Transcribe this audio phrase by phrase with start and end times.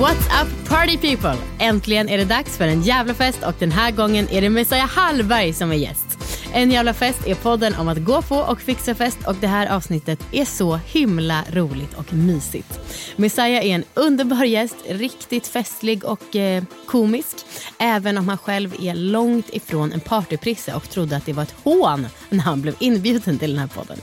[0.00, 1.36] What's up party people?
[1.58, 4.88] Äntligen är det dags för en jävla fest och den här gången är det Messiah
[4.88, 6.11] Hallberg som är gäst.
[6.54, 9.66] En jävla fest är podden om att gå på och fixa fest och det här
[9.66, 12.80] avsnittet är så himla roligt och mysigt.
[13.16, 17.36] Messiah är en underbar gäst, riktigt festlig och eh, komisk.
[17.78, 21.54] Även om han själv är långt ifrån en partyprisse och trodde att det var ett
[21.62, 23.98] hån när han blev inbjuden till den här podden.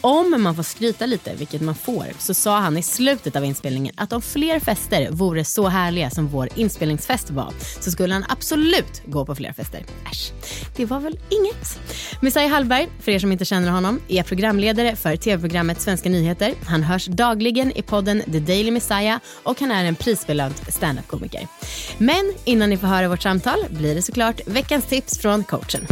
[0.00, 3.94] Om man får skryta lite, vilket man får, så sa han i slutet av inspelningen
[3.96, 9.02] att om fler fester vore så härliga som vår inspelningsfest var så skulle han absolut
[9.06, 9.84] gå på fler fester.
[10.10, 10.32] Äsch,
[10.76, 11.83] det var väl inget.
[12.20, 16.54] Messiah Hallberg, för er som inte känner honom, är programledare för tv-programmet Svenska nyheter.
[16.66, 21.48] Han hörs dagligen i podden The Daily Messiah och han är en prisbelönt standup-komiker.
[21.98, 25.86] Men innan ni får höra vårt samtal blir det såklart veckans tips från coachen.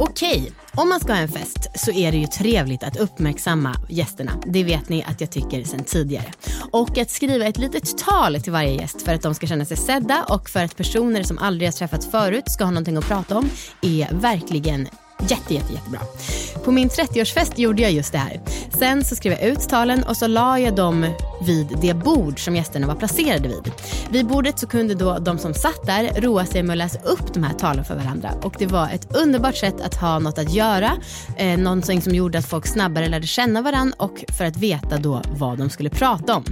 [0.00, 4.32] Okej, om man ska ha en fest så är det ju trevligt att uppmärksamma gästerna.
[4.46, 6.32] Det vet ni att jag tycker sedan tidigare.
[6.72, 9.76] Och att skriva ett litet tal till varje gäst för att de ska känna sig
[9.76, 13.38] sedda och för att personer som aldrig har träffats förut ska ha någonting att prata
[13.38, 13.50] om
[13.82, 14.88] är verkligen
[15.20, 16.00] Jätte, jätte, jättebra.
[16.64, 18.40] På min 30-årsfest gjorde jag just det här.
[18.78, 21.06] Sen så skrev jag ut talen och så la jag dem
[21.46, 23.72] vid det bord som gästerna var placerade vid.
[24.10, 27.34] Vid bordet så kunde då de som satt där roa sig med att läsa upp
[27.34, 28.30] de här talen för varandra.
[28.42, 30.96] Och det var ett underbart sätt att ha något att göra.
[31.36, 35.22] Eh, någonting som gjorde att folk snabbare lärde känna varandra och för att veta då
[35.28, 36.44] vad de skulle prata om.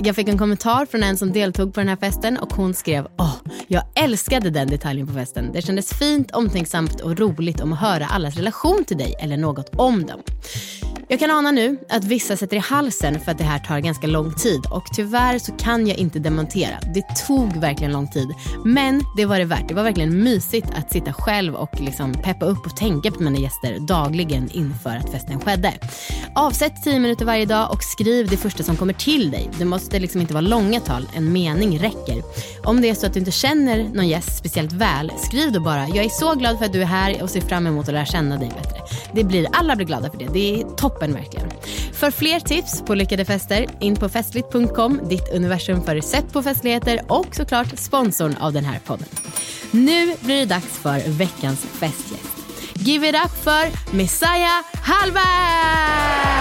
[0.00, 3.06] Jag fick en kommentar från en som deltog på den här festen och hon skrev
[3.18, 3.34] Åh,
[3.66, 5.50] jag älskade den detaljen på festen.
[5.52, 9.70] Det kändes fint, omtänksamt och roligt om att höra allas relation till dig eller något
[9.76, 10.20] om dem.
[11.10, 14.06] Jag kan ana nu att vissa sätter i halsen för att det här tar ganska
[14.06, 16.78] lång tid och tyvärr så kan jag inte demontera.
[16.94, 18.28] Det tog verkligen lång tid.
[18.64, 19.68] Men det var det värt.
[19.68, 23.38] Det var verkligen mysigt att sitta själv och liksom peppa upp och tänka på mina
[23.38, 25.72] gäster dagligen inför att festen skedde.
[26.34, 29.50] Avsätt 10 minuter varje dag och skriv det första som kommer till dig.
[29.58, 32.22] Det måste liksom inte vara långa tal, en mening räcker.
[32.64, 35.88] Om det är så att du inte känner någon gäst speciellt väl, skriv då bara
[35.88, 38.06] “Jag är så glad för att du är här och ser fram emot att lära
[38.06, 38.78] känna dig bättre”.
[39.12, 40.28] Det blir, alla blir glada för det.
[40.32, 41.50] Det är toppen verkligen.
[41.92, 47.00] För fler tips på lyckade fester, in på festligt.com, ditt universum för recept på festligheter
[47.08, 49.08] och såklart sponsorn av den här podden.
[49.70, 52.36] Nu blir det dags för veckans festgäst.
[52.74, 56.37] Give it up för Messiah Hallberg!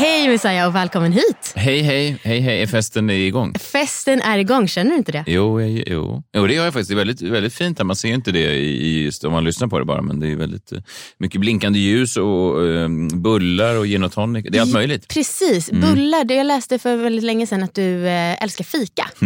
[0.00, 1.52] Hej Messiah och välkommen hit.
[1.54, 2.62] Hej, hej, hej, hej.
[2.62, 3.54] Är festen igång?
[3.58, 5.24] Festen är igång, känner du inte det?
[5.26, 6.46] Jo, jo, jo.
[6.46, 6.88] det gör jag faktiskt.
[6.88, 7.82] Det är väldigt, väldigt fint.
[7.82, 10.36] Man ser inte det i, just om man lyssnar på det bara, men det är
[10.36, 10.78] väldigt eh,
[11.18, 14.46] mycket blinkande ljus och um, bullar och gin och tonic.
[14.50, 15.08] Det är allt möjligt.
[15.08, 15.80] Precis, mm.
[15.80, 16.24] bullar.
[16.24, 19.10] Det jag läste för väldigt länge sedan att du äh, älskar fika.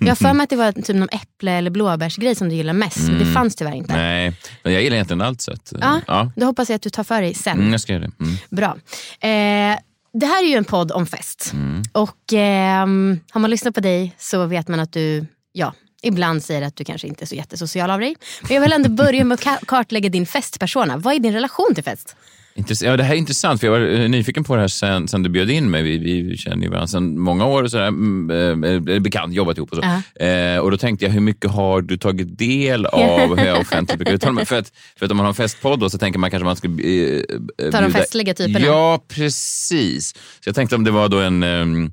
[0.00, 2.72] jag har för mig att det var typ någon äpple eller blåbärsgrej som du gillar
[2.72, 3.14] mest, mm.
[3.14, 3.96] men det fanns tyvärr inte.
[3.96, 5.40] Nej, men jag gillar egentligen allt.
[5.40, 6.32] Så att, ja, ja.
[6.36, 7.58] Då hoppas jag att du tar för dig sen.
[7.58, 8.24] Mm, jag ska göra det.
[8.24, 8.36] Mm.
[8.50, 8.76] Bra.
[9.20, 9.78] Eh,
[10.14, 11.50] det här är ju en podd om fest.
[11.52, 11.82] Mm.
[11.92, 12.86] Och eh,
[13.30, 16.84] har man lyssnat på dig så vet man att du, ja, ibland säger att du
[16.84, 18.16] kanske inte är så jättesocial av dig.
[18.42, 20.96] Men jag vill ändå börja med att kartlägga din festpersona.
[20.96, 22.16] Vad är din relation till fest?
[22.54, 25.22] Ja, det här är intressant, för jag var eh, nyfiken på det här sen, sen
[25.22, 25.82] du bjöd in mig.
[25.82, 29.70] Vi, vi känner ju varandra sedan många år, och sådär, mm, äh, bekant, jobbat ihop
[29.70, 29.82] och så.
[29.82, 30.54] Uh -huh.
[30.54, 33.98] eh, och då tänkte jag, hur mycket har du tagit del av hur jag offentligt
[33.98, 34.46] brukar uttala mig?
[34.46, 36.56] För att, för att om man har en festpodd då, så tänker man kanske man
[36.56, 38.66] ska eh, Ta de festliga typerna?
[38.66, 40.14] Ja, precis.
[40.14, 41.42] Så jag tänkte om det var då en...
[41.42, 41.92] Um,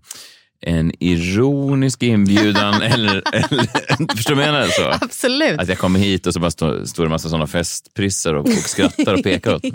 [0.62, 4.68] en ironisk inbjudan eller, eller förstår du vad jag menar?
[4.68, 5.06] Så?
[5.06, 5.60] Absolut.
[5.60, 8.46] Att jag kommer hit och så bara står, står det en massa sådana festprissar och,
[8.46, 9.63] och skrattar och pekar åt.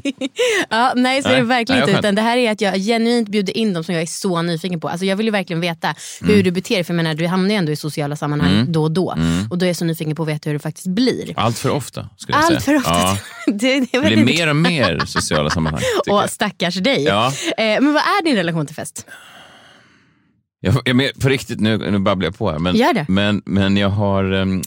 [0.71, 1.47] Ja, nej, så är det Nej.
[1.49, 1.99] verkligen Nej, inte.
[1.99, 4.81] Utan det här är att jag genuint bjuder in dem som jag är så nyfiken
[4.81, 4.89] på.
[4.89, 6.35] Alltså jag vill ju verkligen veta Mm.
[6.35, 6.85] hur du beter dig.
[6.85, 9.13] För jag menar, du hamnar ju ändå i sociala sammanhang då och då.
[9.13, 9.47] Mm.
[9.51, 11.33] Och då är jag så nyfiken på att veta hur det faktiskt blir.
[11.37, 12.61] Allt för ofta, skulle jag Allt säga.
[12.61, 12.91] för ofta.
[12.93, 13.19] Ja.
[13.47, 15.83] det, det Det blir mer och mer sociala sammanhang.
[16.11, 17.03] Och stackars dig.
[17.05, 17.27] Ja.
[17.59, 19.07] Eh, men vad är din relation till fest?
[20.67, 22.59] Jag, jag, men på riktigt, nu, nu babblar jag på här.
[22.59, 23.07] Men, Gör det.
[23.09, 24.25] Men, men jag har,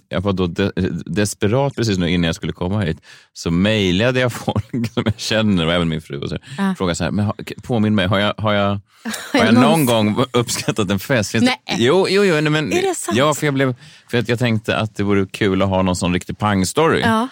[0.09, 0.71] jag var då de,
[1.05, 2.97] desperat precis nu innan jag skulle komma hit,
[3.33, 6.75] så mejlade jag folk som jag känner och även min fru och så, Ah.
[6.75, 7.31] frågade så här, men,
[7.63, 8.69] påminn mig, har jag, har jag,
[9.33, 11.31] har jag någon gång uppskattat en fest?
[11.31, 11.77] Finns Nej.
[11.77, 13.17] Det, jo, jo, jo nej, men, Är det sant?
[13.17, 13.75] Ja, för jag, blev,
[14.11, 17.01] för att jag tänkte att det vore kul att ha någon sån riktig pangstory.
[17.01, 17.27] Ja.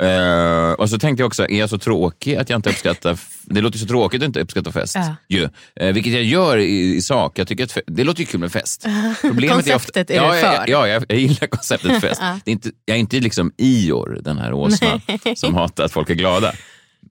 [0.00, 3.18] Eh, och så tänkte jag också, är jag så tråkig att jag inte uppskattar...
[3.44, 4.94] Det låter så tråkigt att inte uppskatta fest.
[4.94, 5.16] Ja.
[5.28, 5.48] Ju.
[5.76, 7.38] Eh, vilket jag gör i, i sak.
[7.38, 8.86] Jag tycker att det låter ju kul med fest.
[9.20, 10.70] Problemet Konceptet är ja, du jag- för.
[10.70, 12.20] Ja, jag, jag gillar konceptet fest.
[12.44, 15.00] det är inte, jag är inte liksom Ior, den här åsnan
[15.36, 16.52] som hatar att folk är glada.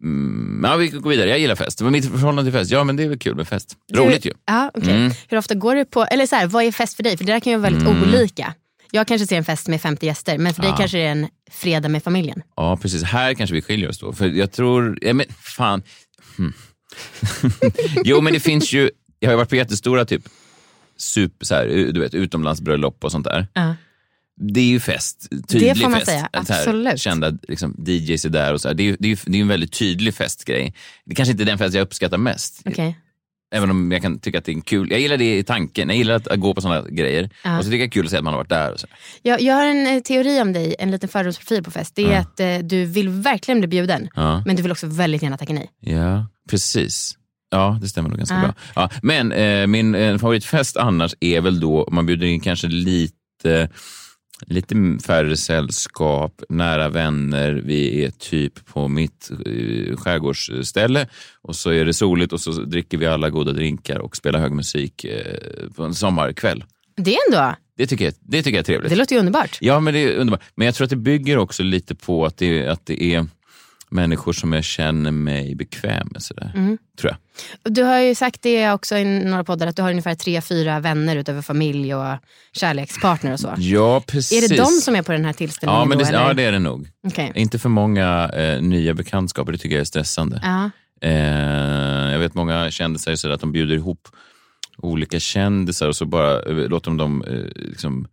[0.03, 1.29] Mm, ja, vi går vidare.
[1.29, 1.81] Jag gillar fest.
[1.81, 3.75] Men mitt förhållande till fest, ja men det är väl kul med fest.
[3.93, 4.31] Roligt ju.
[4.45, 4.93] Ja, okej.
[4.95, 5.11] Mm.
[5.29, 7.17] Hur ofta går du på, eller så här, vad är fest för dig?
[7.17, 8.03] För det där kan ju vara väldigt Mm.
[8.03, 8.53] olika.
[8.91, 11.27] Jag kanske ser en fest med 50 gäster, men för dig kanske det är en
[11.51, 12.41] fredag med familjen.
[12.55, 13.03] Ja, precis.
[13.03, 14.13] Här kanske vi skiljer oss då.
[14.13, 14.97] För jag tror...
[15.01, 15.25] Ja, men
[15.57, 15.83] fan.
[16.37, 16.53] Hmm.
[18.03, 18.89] jo, men det finns ju...
[19.19, 20.23] Jag har ju varit på jättestora typ
[20.97, 23.47] super, så här, du vet, utomlandsbröllop och sånt där.
[23.53, 23.75] Ja.
[24.53, 25.27] Det är ju fest.
[25.47, 26.11] Tydlig Det får man fest.
[26.11, 26.99] säga, så här, absolut.
[26.99, 28.75] Kända liksom, DJs är där och så här.
[28.75, 30.73] Det är det är, det är en väldigt tydlig festgrej.
[31.05, 32.61] Det kanske inte är den fest jag uppskattar mest.
[32.65, 32.97] Okej.
[33.53, 34.91] Även om jag kan tycka att det är en kul...
[34.91, 35.89] Jag gillar det i tanken.
[35.89, 37.29] Jag gillar att, att gå på sådana grejer.
[37.43, 37.57] Ja.
[37.57, 38.71] Och så tycker jag det är kul att se att man har varit där.
[38.73, 38.87] Och så.
[39.21, 41.95] Jag, jag har en eh, teori om dig, en liten fördomsprofil på fest.
[41.95, 42.17] Det är Ja.
[42.19, 44.43] att eh, du vill verkligen bli bjuden, Ja.
[44.45, 45.69] men du vill också väldigt gärna tacka nej.
[45.79, 47.17] Ja, precis.
[47.51, 48.53] Ja, det stämmer nog ganska bra.
[48.75, 52.67] Ja, men eh, min eh, favoritfest annars är väl då om man bjuder in kanske
[52.67, 53.69] lite,
[54.47, 57.61] lite färre sällskap, nära vänner.
[57.65, 61.07] Vi är typ på mitt eh, skärgårdsställe
[61.41, 64.51] och så är det soligt och så dricker vi alla goda drinkar och spelar hög
[64.51, 66.63] musik eh, på en sommarkväll.
[66.97, 68.89] Det ändå, Det tycker jag, det tycker jag är trevligt.
[68.89, 69.57] det låter ju underbart.
[69.61, 70.41] Ja, men det är underbart.
[70.55, 73.27] Men jag tror att det bygger också lite på att det, att det är
[73.91, 76.21] människor som jag känner mig bekväm med.
[76.21, 76.51] Sådär.
[76.55, 76.77] Mm.
[76.99, 77.73] Tror jag.
[77.73, 80.79] Du har ju sagt det också i några poddar, att du har ungefär tre, fyra
[80.79, 82.17] vänner utöver familj och
[82.53, 83.53] kärlekspartner och så.
[83.57, 84.43] Ja, precis.
[84.43, 86.11] Är det de som är på den här tillställningen ja, men det, då?
[86.13, 86.87] ja, det är det nog.
[87.07, 87.31] Okej.
[87.35, 90.39] Inte för många eh, nya bekantskaper, det tycker jag är stressande.
[90.43, 90.69] Ja.
[91.01, 94.07] Eh, jag vet många kändisar så att de bjuder ihop
[94.77, 98.07] olika kändisar och så bara eh, låter de dem eh, liksom,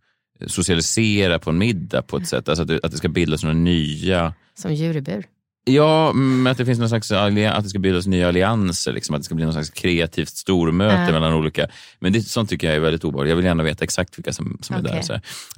[0.47, 2.49] socialisera på en middag på ett sätt.
[2.49, 5.25] Alltså att det, att det ska bildas några nya Som djur i bur.
[5.65, 9.21] Ja, men att det finns någon slags att det ska bildas nya allianser, liksom, att
[9.21, 11.11] det ska bli någon slags kreativt stormöte Ja.
[11.11, 11.67] mellan olika.
[11.99, 13.29] Men det, sånt tycker jag är väldigt obehagligt.
[13.29, 15.01] Jag vill gärna veta exakt vilka som, som är där.
[15.01, 15.13] Så.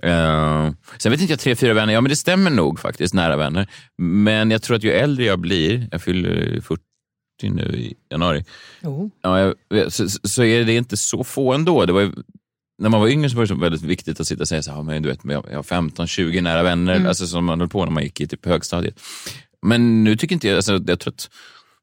[0.05, 3.37] Eh, sen vet inte jag, tre, fyra vänner, ja men det stämmer nog faktiskt, nära
[3.37, 3.67] vänner.
[3.97, 6.81] Men jag tror att ju äldre jag blir, jag fyller 40
[7.43, 8.45] nu i januari,
[8.83, 9.07] Oh.
[9.21, 11.85] ja, jag, så, så är det inte så få ändå.
[11.85, 12.11] Det var ju,
[12.81, 14.71] när man var yngre så var det så väldigt viktigt att sitta och säga så
[14.71, 17.91] här, men du vet, jag har 15-20 nära vänner, alltså som man höll på när
[17.91, 18.95] man gick i typ högstadiet.
[19.61, 21.29] Men nu tycker inte jag, alltså, jag tror att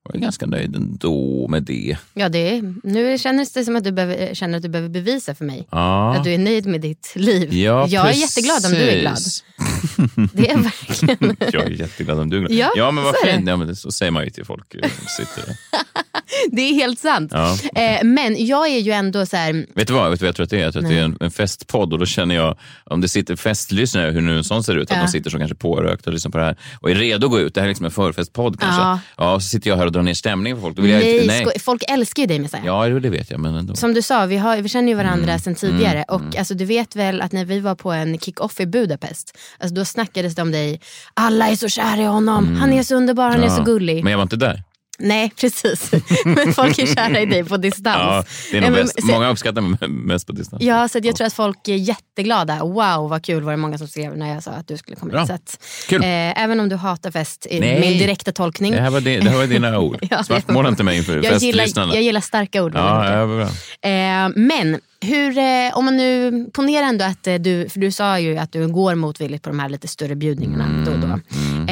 [0.08, 1.96] jag är ganska nöjd ändå med det.
[2.14, 5.34] Ja, det är, nu känns det som att du behöver, känner att du behöver bevisa
[5.34, 7.54] för mig Ja, att du är nöjd med ditt liv.
[7.54, 9.14] ja jag är jätteglad om du är glad.
[9.14, 9.44] precis.
[10.32, 11.36] Det är verkligen...
[11.52, 12.52] jag är jätteglad om du är glad.
[12.52, 13.48] Ja, ja men vad fint.
[13.48, 15.56] Ja, men det, så säger man ju till folk eh, sitter.
[16.50, 17.32] Det är helt sant.
[17.34, 17.58] Ja.
[17.74, 19.66] Eh, men jag är ju ändå så här...
[19.74, 20.62] Vet du vad, vet du vad jag tror att det är?
[20.62, 23.36] Jag tror att det är en, en festpodd och då känner jag, om det sitter
[23.36, 26.30] festlyssnare, hur nu en sån ser ut, att de sitter så kanske pårökta och lyssnar
[26.30, 27.54] på det här och är redo att gå ut.
[27.54, 28.82] Det här är liksom en förfestpodd kanske.
[28.82, 29.00] Ja.
[29.16, 29.40] Ja.
[29.40, 30.76] så sitter jag här och drar ner stämningen för folk.
[30.76, 31.40] Då vill jag, Nej, inte- nej.
[31.40, 32.66] sko- folk älskar ju dig Messiah.
[32.66, 33.74] Ja, det vet jag, men ändå.
[33.74, 36.04] Som du sa, vi, har, vi känner ju varandra Mm, sedan tidigare.
[36.08, 39.74] och Alltså, du vet väl att när vi var på en kick-off i Budapest, alltså,
[39.74, 40.80] då snackades det om dig.
[41.14, 43.58] Alla är så kära i honom, han är så underbar, han är så Mm.
[43.58, 43.64] Ja.
[43.64, 44.04] gullig.
[44.04, 44.62] Men jag var inte där.
[45.00, 45.90] Nej, precis.
[46.24, 47.84] men folk är kära i dig på distans.
[47.98, 49.02] Ja, det är nog men- bäst.
[49.04, 50.62] Många uppskattar mig mest på distans.
[50.62, 52.58] Ja, så jag tror att folk är jätteglada.
[52.64, 55.10] Wow, vad kul var det många som skrev när jag sa att du skulle komma
[55.12, 55.20] Bra.
[55.20, 55.28] hit.
[55.28, 56.02] Så att, Kul.
[56.02, 57.80] eh, även om du hatar fest, i Nej.
[57.80, 58.72] min direkta tolkning.
[58.72, 59.98] Det här var, det här var dina ord.
[60.10, 62.72] Ja, Svartmåla inte mig inför jag gillar, jag gillar starka ord.
[62.74, 63.42] Ja, bra.
[63.90, 65.44] Eh, men hur, eh,
[65.78, 68.94] om man nu ponerar ändå att eh, du, för du sa ju att du går
[68.94, 71.06] motvilligt på de här lite större bjudningarna Mm, då och då.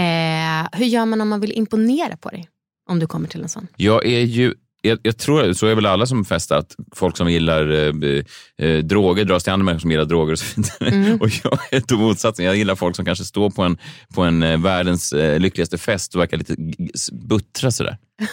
[0.00, 2.49] Eh, hur gör man om man vill imponera på dig?
[2.87, 3.66] Om du kommer till en sån.
[3.76, 4.55] Jag är ju
[4.87, 8.78] jag, jag tror, så är väl alla som festar, att folk som gillar eh, eh,
[8.78, 10.90] droger dras till andra människor som gillar droger och så vidare.
[10.90, 11.16] Mm.
[11.21, 12.45] Och jag är då motsatsen.
[12.45, 13.78] Jag gillar folk som kanske står på en,
[14.14, 16.57] på en eh, världens eh, lyckligaste fest och verkar lite
[17.12, 17.97] buttra sådär.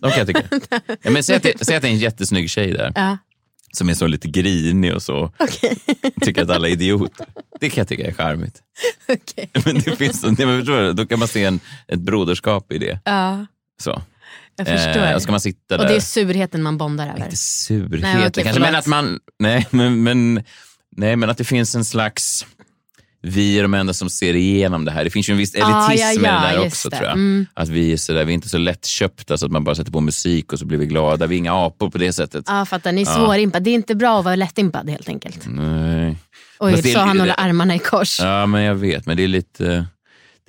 [0.00, 0.42] De kan jag tycka.
[1.02, 2.92] Ja, men säg, att det, säg att det är en jättesnygg tjej där.
[2.94, 3.18] Ja.
[3.72, 5.32] Som är så lite grinig och så.
[5.38, 5.76] Okej.
[6.20, 7.26] Tycker att alla är idioter.
[7.60, 8.62] Det kan jag tycka är charmigt.
[9.08, 9.50] Okej.
[9.64, 12.78] Men det finns, nej, men förstår du, då kan man se en, ett broderskap i
[12.78, 13.00] det.
[13.04, 13.46] Ja,
[13.82, 14.02] Så.
[14.56, 15.02] jag förstår.
[15.02, 15.84] Eh, och ska man sitta där.
[15.84, 17.24] och det är surheten man bondar över.
[17.24, 19.20] Inte surheten Nej, okej, kanske, men att man...
[19.38, 20.42] Nej men, men,
[20.96, 22.46] nej, men att det finns en slags...
[23.22, 25.04] Vi är de enda som ser igenom det här.
[25.04, 26.96] Det finns ju en viss elitism Ah, ja, i det ja, där också det.
[26.96, 27.14] tror jag.
[27.14, 27.46] Mm.
[27.54, 29.92] Att vi är, så där, vi är inte så lättköpta så att man bara sätter
[29.92, 31.26] på musik och så blir vi glada.
[31.26, 32.44] Vi är inga apor på det sättet.
[32.48, 32.92] Ja, fattar.
[32.92, 33.62] Ni är svårimpad.
[33.62, 35.46] Det är inte bra att vara lättimpad helt enkelt.
[35.48, 36.16] Nej.
[36.58, 38.20] Oj, sa han håller armarna i kors.
[38.20, 39.06] Ja, men jag vet.
[39.06, 39.86] Men det är lite...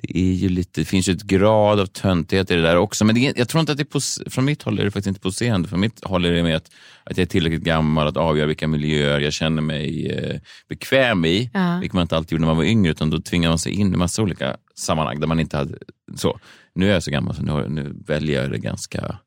[0.02, 3.04] Det, är ju lite, det finns ju ett grad av töntighet i det där också.
[3.04, 5.06] Men det, jag tror inte att det är pos, från mitt håll är det faktiskt
[5.06, 5.68] inte poserande.
[5.68, 6.70] Från mitt håll är det med att,
[7.04, 11.50] att jag är tillräckligt gammal att avgöra vilka miljöer jag känner mig eh, bekväm i.
[11.54, 11.78] Ja.
[11.80, 12.90] Vilket man inte alltid gjorde när man var yngre.
[12.90, 15.78] Utan då tvingar man sig in i massa olika sammanhang där man inte hade...
[16.16, 16.38] Så.
[16.74, 19.18] Nu är jag så gammal så nu, nu väljer jag det ganska...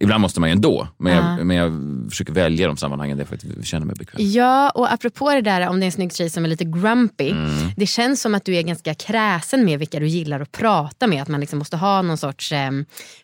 [0.00, 1.36] Ibland måste man ju ändå, men, Ja.
[1.38, 1.72] jag, men jag
[2.10, 4.30] försöker välja de sammanhangen där jag faktiskt känner mig bekväm.
[4.32, 7.30] Ja, och apropå det där om det är en snygg tjej som är lite grumpy.
[7.30, 7.48] Mm.
[7.76, 11.22] Det känns som att du är ganska kräsen med vilka du gillar att prata med.
[11.22, 12.70] Att man liksom måste ha någon sorts eh,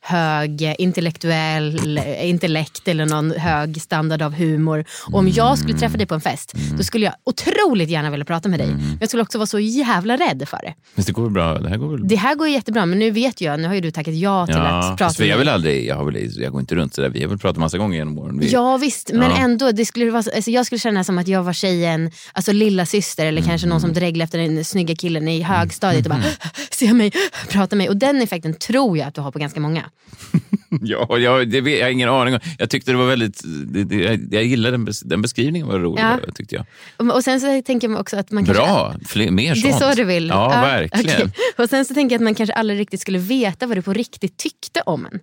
[0.01, 4.85] hög intellektuell eh, intellekt eller någon hög standard av humor.
[5.13, 6.77] Och om jag skulle träffa dig på en fest, Mm.
[6.77, 8.67] då skulle jag otroligt gärna vilja prata med dig.
[8.67, 10.75] Men jag skulle också vara så jävla rädd för det.
[10.95, 11.59] Men det går väl bra?
[11.59, 13.81] Det här går väl Det här går jättebra, men nu vet jag, nu har ju
[13.81, 15.39] du tackat ja till att Ja, prata fast vi med mig.
[15.39, 17.79] väl aldrig, jag, har väl, jag går inte runt sådär, vi har väl pratat massa
[17.79, 18.39] gånger genom åren.
[18.39, 19.37] Vi, Ja visst, men Ja.
[19.39, 19.73] ändå.
[19.73, 22.87] Det skulle vara, så- alltså jag skulle känna som att jag var tjejen, alltså lilla
[22.87, 24.01] syster eller kanske någon som Mm.
[24.01, 26.23] dreglade efter den snygga killen i högstadiet och bara
[26.71, 27.13] se mig,
[27.49, 27.89] prata med mig.
[27.89, 29.85] Och den effekten tror jag att du har på ganska många.
[30.83, 32.41] ja, jag, det, jag har ingen aning om.
[32.59, 35.79] Jag tyckte det var väldigt, det, det, jag, jag gillade den, bes, den beskrivningen var
[35.79, 36.19] rolig, Ja.
[36.35, 36.65] tyckte jag.
[36.97, 38.63] Och, och sen så tänker man också att man kanske...
[38.65, 39.75] Bra, fler, mer Det sånt.
[39.75, 40.29] är så du vill?
[40.29, 41.17] Ja, verkligen.
[41.17, 41.33] okej.
[41.59, 43.93] Och sen så tänker jag att man kanske aldrig riktigt skulle veta vad du på
[43.93, 45.21] riktigt tyckte om en.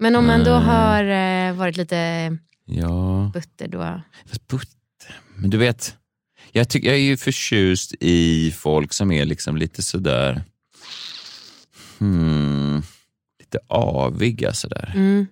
[0.00, 0.62] Men om man då Mm.
[0.68, 4.00] har eh, varit lite Ja, butter då...
[4.26, 4.66] fast Butte,
[5.36, 5.94] men du vet,
[6.52, 10.42] jag, tycker, jag är ju förtjust i folk som är liksom lite sådär,
[11.98, 12.82] hmm,
[13.40, 14.92] lite aviga sådär.
[14.94, 15.26] Mm.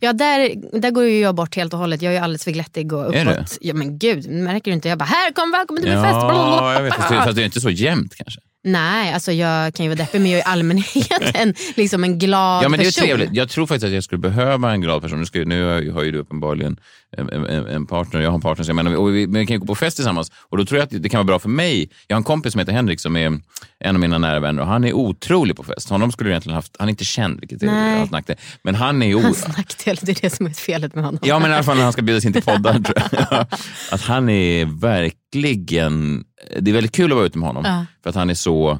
[0.00, 2.02] Ja, där, där går ju jag bort helt och hållet.
[2.02, 3.58] Jag är ju alldeles för glättig och Är uppåt.
[3.60, 4.88] Ja, men gud, märker du inte?
[4.88, 6.14] Jag bara, här kom, välkommen till min fest.
[6.14, 8.40] Ja, jag vet, fast det är inte så jämnt kanske.
[8.72, 12.18] Nej, alltså jag kan ju vara deppig men jag är i allmänhet en, liksom en
[12.18, 13.04] glad Ja, men det är person.
[13.04, 13.30] trevligt.
[13.32, 15.18] Jag tror faktiskt att jag skulle behöva en glad person.
[15.18, 16.76] Nu, ska, nu har ju- du uppenbarligen
[17.16, 19.46] en, en, en partner, jag har en partner, så jag menar, och vi, men vi
[19.46, 20.32] kan ju gå på fest tillsammans.
[20.38, 21.90] Och då tror jag att det kan vara bra för mig.
[22.06, 23.40] Jag har en kompis som heter Henrik som är
[23.84, 25.88] en av mina nära vänner och han är otrolig på fest.
[25.88, 28.36] Honom skulle du egentligen haft, han är inte känd, vilket är allt nackdel.
[28.62, 29.22] Men han är ju...
[29.22, 31.20] Hans nackdel, det är det som är felet med honom.
[31.22, 32.72] Ja, men i alla fall när han ska bjudas in till poddar.
[32.72, 32.96] tror
[33.30, 33.46] jag.
[33.92, 36.24] Att han är verkligen...
[36.60, 37.64] Det är väldigt kul att vara ute med honom.
[37.66, 37.86] Ja.
[38.02, 38.78] För att han är så...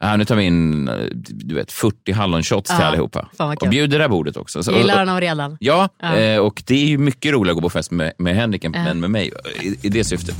[0.00, 0.94] Ja, nu tar vi in eh,
[1.28, 3.28] du vet, 40 hallonshots till Ja, allihopa.
[3.36, 3.66] vad kul.
[3.66, 4.62] Och bjuder det här bordet också.
[4.62, 5.56] Så, Jag gillar honom redan.
[5.60, 6.16] Ja, Ja.
[6.16, 9.00] eh, och det är ju mycket roligare att gå på fest med, med Henrik än
[9.00, 9.32] med mig
[9.62, 10.36] i, i det syftet.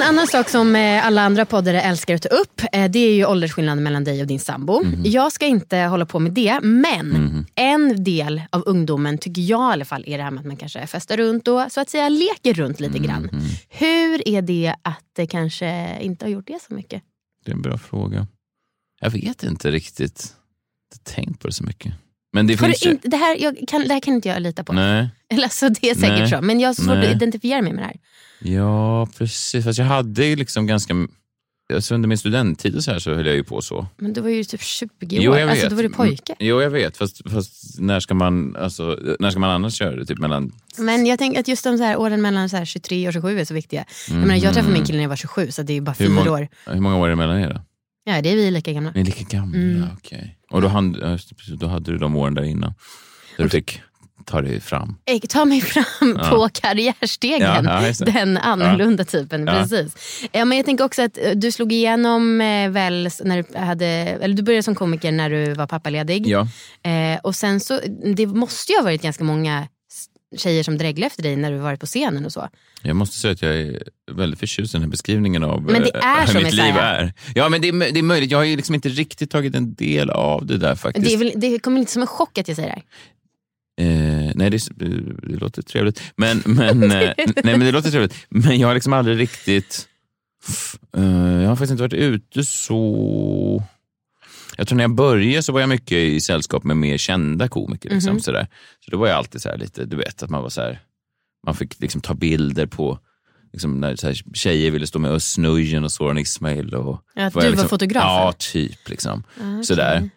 [0.00, 3.14] En annan sak som eh, alla andra poddare älskar att ta upp eh, det är
[3.14, 4.82] ju åldersskillnaden mellan dig och din sambo.
[4.82, 5.02] Mhm.
[5.04, 9.72] Jag ska inte hålla på med det men en del av ungdomen tycker jag i
[9.72, 12.08] alla fall är det här med att man kanske festar runt och så att säga
[12.08, 13.22] leker runt lite grann.
[13.32, 13.40] Mhm.
[13.68, 17.02] Hur är det att det kanske inte har gjort det så mycket?
[17.44, 18.26] Det är en bra fråga.
[19.00, 20.34] Jag vet inte riktigt.
[20.90, 21.92] Jag har inte tänkt på det så mycket.
[22.32, 22.90] Men det finns ju...
[22.90, 24.72] inte, det, här, kan, det här kan inte jag lita på.
[24.72, 25.08] Nej.
[25.30, 26.30] Eller alltså, det är säkert Nej.
[26.30, 27.06] så men jag har svårt Nej.
[27.08, 27.96] att identifiera mig med det här.
[28.56, 29.64] Ja, precis.
[29.64, 30.94] Fast jag hade ju liksom ganska...
[31.74, 33.86] Alltså under min studenttid och så här så höll jag ju på så.
[33.96, 35.50] Men du var ju typ 20 år, Jo, jag vet.
[35.50, 36.32] alltså då var du pojke.
[36.32, 36.96] Mm, Jo, jag vet.
[36.96, 40.06] Fast, fast när, ska man, alltså, när ska man annars göra det?
[40.06, 40.52] Typ mellan...
[40.78, 43.40] Men jag tänker att just de så här åren mellan så här 23 och 27
[43.40, 43.84] är så viktiga.
[44.08, 45.94] Jag, menar, jag träffade min kille när jag var 27 så det är ju bara
[45.94, 46.48] fyra år.
[46.66, 47.60] Hur många år är det mellan er då?
[48.16, 48.92] Ja, det är vi lika gamla.
[48.94, 49.88] Ni är lika gamla, Mm.
[49.98, 50.36] okej.
[50.50, 50.68] Och då,
[51.36, 52.74] precis, då hade du de åren där innan.
[53.36, 53.80] Där du fick
[54.24, 54.96] ta dig fram.
[55.06, 55.84] Eh, Ta mig fram
[56.18, 56.30] Ja.
[56.30, 57.64] på karriärstegen.
[57.64, 58.04] Ja, ja.
[58.04, 59.46] Den annorlunda typen.
[59.46, 59.96] Precis.
[60.32, 63.86] Ja, men jag tänker också att eh, du slog igenom eh, väl när du hade,
[63.86, 66.26] eller du började som komiker när du var pappaledig.
[66.26, 66.48] Ja.
[66.90, 67.80] Eh, och sen så,
[68.16, 69.68] det måste ju ha varit ganska många
[70.36, 72.48] tjejer som dreglade efter dig när du varit på scenen och så.
[72.82, 73.82] Jag måste säga att jag är
[74.12, 77.12] väldigt förtjust i den här beskrivningen av Men det eh, är hur mitt liv är.
[77.34, 78.30] Ja, men det är, det är möjligt.
[78.30, 81.10] Jag har ju liksom inte riktigt tagit en del av det där faktiskt.
[81.10, 82.84] Det, väl, det kommer inte som en chock att jag säger det här.
[83.80, 86.02] Eh, nej, det, det låter trevligt.
[86.16, 88.26] Men, men, eh, nej, men det låter trevligt.
[88.28, 89.86] Men jag har liksom aldrig riktigt...
[90.96, 93.62] Eh, jag har faktiskt inte varit ute så...
[94.60, 97.90] Jag tror när jag började så var jag mycket i sällskap med mer kända komiker.
[97.90, 98.20] Liksom, Mhm.
[98.20, 98.46] sådär.
[98.84, 100.80] Så då var jag alltid så här lite, du vet, att man var så här,
[101.46, 102.98] man fick liksom ta bilder på
[103.52, 105.38] Liksom när så här, tjejer ville stå med Özz
[105.84, 106.74] och Soran Ismail.
[106.74, 108.08] Och, Att var du var liksom, fotografen?
[108.08, 108.88] Ja, typ.
[108.88, 109.22] Liksom.
[109.40, 109.64] Ah, okej.
[109.64, 110.10] Sådär.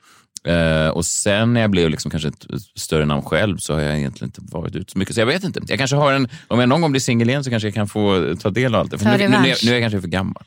[0.44, 2.46] Eh, och sen när jag blev liksom kanske ett
[2.76, 5.16] större namn själv så har jag egentligen inte varit ute så mycket.
[5.16, 5.62] Så jag vet inte.
[5.68, 7.88] Jag kanske har en, om jag någon gång blir singel igen så kanske jag kan
[7.88, 8.98] få ta del av allt det.
[8.98, 10.44] För nu, nu, nu, nu är jag kanske för gammal.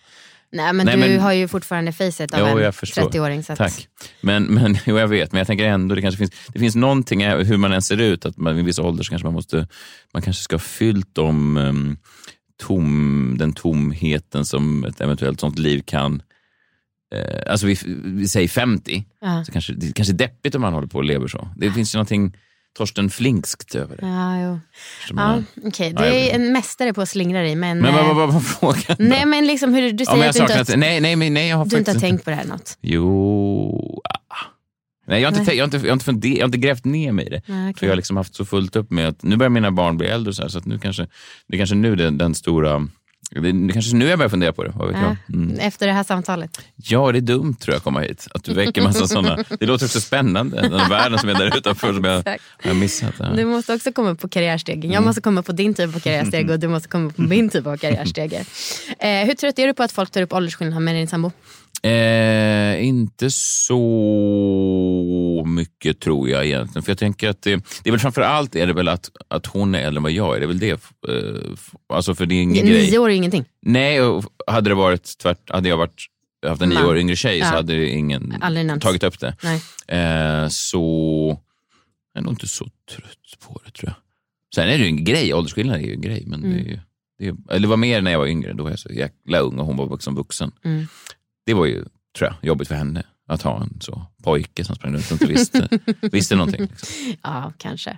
[0.56, 3.02] Nej men Nej, du men- har ju fortfarande facet av Jo, en jag förstår.
[3.10, 3.42] 30-åring.
[3.42, 3.88] Så att, Tack.
[4.20, 7.24] Men, men jo, jag vet, men jag tänker ändå, det kanske finns, det finns någonting,
[7.26, 9.68] hur man än ser ut, att man vid en viss ålder så kanske man måste,
[10.12, 11.96] man kanske ska ha fyllt de, um,
[12.62, 16.22] tom, den tomheten som ett eventuellt sånt liv kan
[17.14, 19.44] Eh, alltså vi, vi säger 50, Ja.
[19.44, 21.48] så kanske, det kanske är deppigt om man håller på och lever så.
[21.56, 22.36] Det finns ju någonting
[22.76, 24.06] Torsten Flinkskt över det.
[24.06, 24.60] Ja, jo.
[25.08, 25.44] Som Ja, är-.
[25.84, 27.56] Ja, Du är en mästare på att slingra dig.
[27.56, 28.96] Men, Men vad eh, vad- vad var frågan?
[28.98, 31.48] Nej, men liksom hur du ja, säger jag att du inte, har, nej, nej, nej,
[31.48, 32.78] jag har du inte har faktiskt tänkt på det här något.
[32.80, 34.02] Jo...
[34.10, 34.36] ah.
[35.08, 36.84] Nej, jag har, inte, jag, har inte, jag, har inte funder, jag har inte grävt
[36.84, 37.42] ner mig i det.
[37.46, 37.78] Nej, okej.
[37.78, 40.06] För jag har liksom haft så fullt upp med att nu börjar mina barn bli
[40.06, 41.06] äldre och så, här, så att nu kanske,
[41.46, 42.88] det är kanske nu den, den stora...
[43.30, 44.72] Det är kanske nu jag börjar fundera på det.
[44.76, 45.36] Vad vet Ja, jag?
[45.36, 45.58] Mm.
[45.60, 46.60] Efter det här samtalet.
[46.76, 48.28] Ja, det är dumt tror jag att komma hit.
[48.34, 49.44] Att du väcker massa sådana.
[49.60, 50.60] Det låter också spännande.
[50.68, 52.22] Den världen som är där utanför som jag
[52.62, 53.14] har missat.
[53.18, 53.26] Ja.
[53.36, 54.82] Du måste också komma upp på karriärstegen.
[54.84, 54.92] Mm.
[54.92, 57.66] Jag måste komma på din typ av karriärsteg och du måste komma på min typ
[57.66, 58.44] av karriärstege.
[58.98, 61.32] Eh, hur trött är du på att folk tar upp åldersskillnad med din sambo?
[61.82, 63.78] Eh, inte så
[65.44, 66.82] mycket tror jag egentligen.
[66.82, 69.46] För jag tänker att det, det är väl framför allt är det väl att, att
[69.46, 70.40] hon är äldre än vad jag är.
[70.40, 70.70] Det är väl det.
[71.08, 71.52] Eh,
[71.88, 72.90] alltså för det är ingen grej.
[72.90, 73.44] Nio år är ingenting.
[73.62, 76.06] Nej, och hade det varit tvärt, hade jag varit,
[76.46, 77.50] haft en nio år yngre tjej så Ja.
[77.50, 78.34] hade det ingen
[78.80, 79.34] tagit upp det.
[79.88, 81.38] Eh, så
[82.12, 83.96] jag är nog inte så trött på det tror jag.
[84.54, 86.22] Sen är det ju en grej, åldersskillnad är ju en grej.
[86.26, 86.56] Men Mm.
[86.56, 86.78] det, är ju,
[87.18, 89.58] det, är, eller var mer när jag var yngre, då var jag så jäkla ung
[89.58, 90.52] och hon var vuxen vuxen.
[90.64, 90.86] Mm.
[91.46, 91.84] Det var ju,
[92.18, 95.26] tror jag, jobbigt för henne att ha en så pojke som sprang runt och inte
[95.26, 95.68] visste,
[96.00, 96.60] visste någonting.
[96.60, 97.16] Liksom.
[97.22, 97.90] Ja, kanske.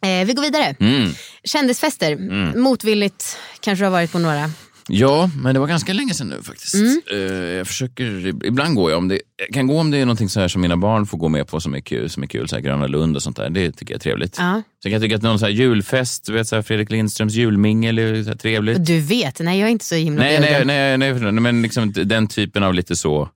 [0.00, 0.76] Eh, vi går vidare.
[0.80, 1.10] Mm.
[1.44, 2.16] Kändisfester.
[2.58, 4.50] Motvilligt kanske du har varit på några.
[4.88, 6.74] Ja, men det var ganska länge sedan nu faktiskt.
[6.74, 7.00] Mm.
[7.12, 7.18] Eh,
[7.56, 10.40] jag försöker, ibland går jag om det, jag kan gå om det är någonting så
[10.40, 12.56] här som mina barn får gå med på som är kul, som är kul så
[12.56, 13.50] här Gröna Lund och sånt där.
[13.50, 14.36] Det tycker jag är trevligt.
[14.38, 14.62] Ja.
[14.82, 17.34] Sen kan jag tycka att någon så här julfest, du vet så här Fredrik Lindströms
[17.34, 18.86] julmingel är så trevligt.
[18.86, 22.26] Du vet, nej jag är inte så himla Nej, nej, nej, nej, men liksom den
[22.26, 23.28] typen av lite så,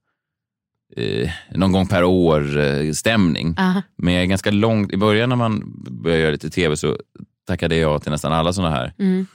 [0.97, 3.55] eh, någon gång per år eh, stämning.
[3.59, 3.83] Aha.
[3.97, 6.97] Men jag är ganska långt, i början när man började göra lite tv så
[7.47, 9.27] tackade jag till nästan alla såna här Mm.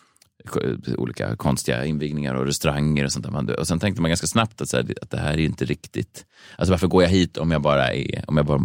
[0.48, 0.60] ko-
[0.98, 3.60] olika konstiga invigningar och restauranger och sånt där.
[3.60, 6.25] Och sen tänkte man ganska snabbt att, så här, att det här är inte riktigt,
[6.58, 8.62] alltså varför går jag hit om jag bara, är, om jag bara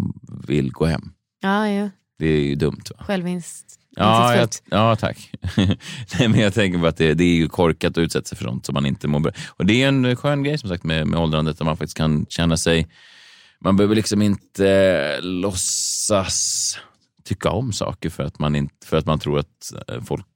[0.47, 1.13] vill gå hem?
[1.43, 1.89] Ja, ja.
[2.21, 2.83] Det är ju dumt.
[2.99, 3.05] Va?
[3.05, 3.77] Självinst.
[3.97, 5.31] Ja, jag, ja, tack.
[6.19, 8.45] Nej, men jag tänker bara att det, det är ju korkat att utsätta sig för
[8.45, 9.33] sånt som man inte mår bra.
[9.49, 12.27] Och det är en skön grej som sagt med, med åldrandet där man faktiskt kan
[12.29, 12.89] känna sig,
[13.61, 16.79] man behöver liksom inte låtsas
[17.25, 20.27] tycka om saker för att man, inte, för att man tror att eh, folk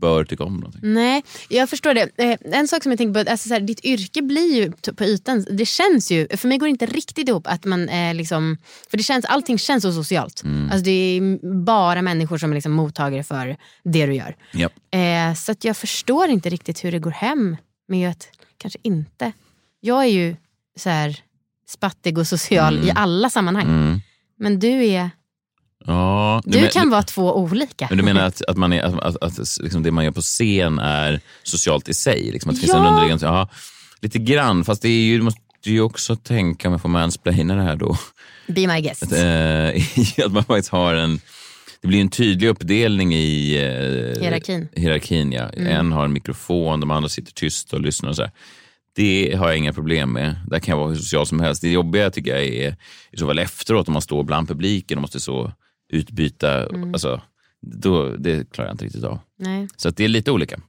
[0.00, 0.80] bör tycka om någonting.
[0.82, 2.08] Nej, jag förstår det.
[2.16, 5.04] Eh, En sak som jag tänker på, alltså så här, ditt yrke blir ju på
[5.04, 8.56] ytan, det känns ju, för mig går det inte riktigt ihop att man är liksom,
[8.90, 10.42] för det känns, allting känns så socialt.
[10.70, 14.36] Alltså det är bara människor som är liksom mottagare för det du gör.
[14.52, 14.98] Ja.
[14.98, 17.56] Eh, så jag förstår inte riktigt hur det går hem
[17.88, 19.32] med att kanske inte.
[19.80, 20.36] Jag är ju
[20.76, 21.20] så här
[21.68, 23.66] spattig och social i alla sammanhang.
[23.66, 24.00] Mm.
[24.38, 25.10] Men du är,
[25.88, 27.86] Ja, du men- kan vara två olika.
[27.88, 30.20] Men du menar att, att, man är, att, att, att liksom det man gör på
[30.20, 32.30] scen är socialt i sig?
[32.32, 32.88] Liksom att det finns en Ja.
[32.88, 33.26] underliggande...
[33.26, 33.48] Ja,
[34.00, 37.54] lite grann, fast det är ju, du måste ju också tänka, om jag får mansplaina
[37.54, 37.96] det här då,
[38.46, 39.02] Be my guest.
[39.02, 39.12] att,
[40.18, 41.20] i att man faktiskt har en...
[41.80, 44.68] Det blir en tydlig uppdelning i eh, Hierarkin.
[44.72, 45.48] hierarkin ja.
[45.56, 48.30] En har en mikrofon, de andra sitter tyst och lyssnar och så här.
[48.96, 50.34] Det har jag inga problem med.
[50.50, 51.62] Där kan jag vara hur social som helst.
[51.62, 52.76] Det jobbiga tycker jag är
[53.12, 55.52] i så fall efteråt om man står bland publiken och måste så
[55.88, 56.66] utbyta.
[56.92, 57.20] Alltså,
[57.60, 59.18] då, det klarar jag inte riktigt av.
[59.38, 59.68] Nej.
[59.76, 60.60] Så det är lite olika.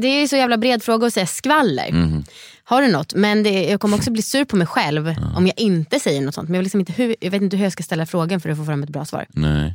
[0.00, 1.92] Det är så jävla bred fråga att säga skvaller.
[1.92, 2.24] Mhm.
[2.64, 3.14] Har du något?
[3.14, 6.34] Men det, jag kommer också bli sur på mig själv om jag inte säger något
[6.34, 6.48] sånt.
[6.48, 8.48] Men jag, vill liksom inte hur, jag vet inte hur jag ska ställa frågan för
[8.48, 9.26] att få fram ett bra svar.
[9.28, 9.74] Nej.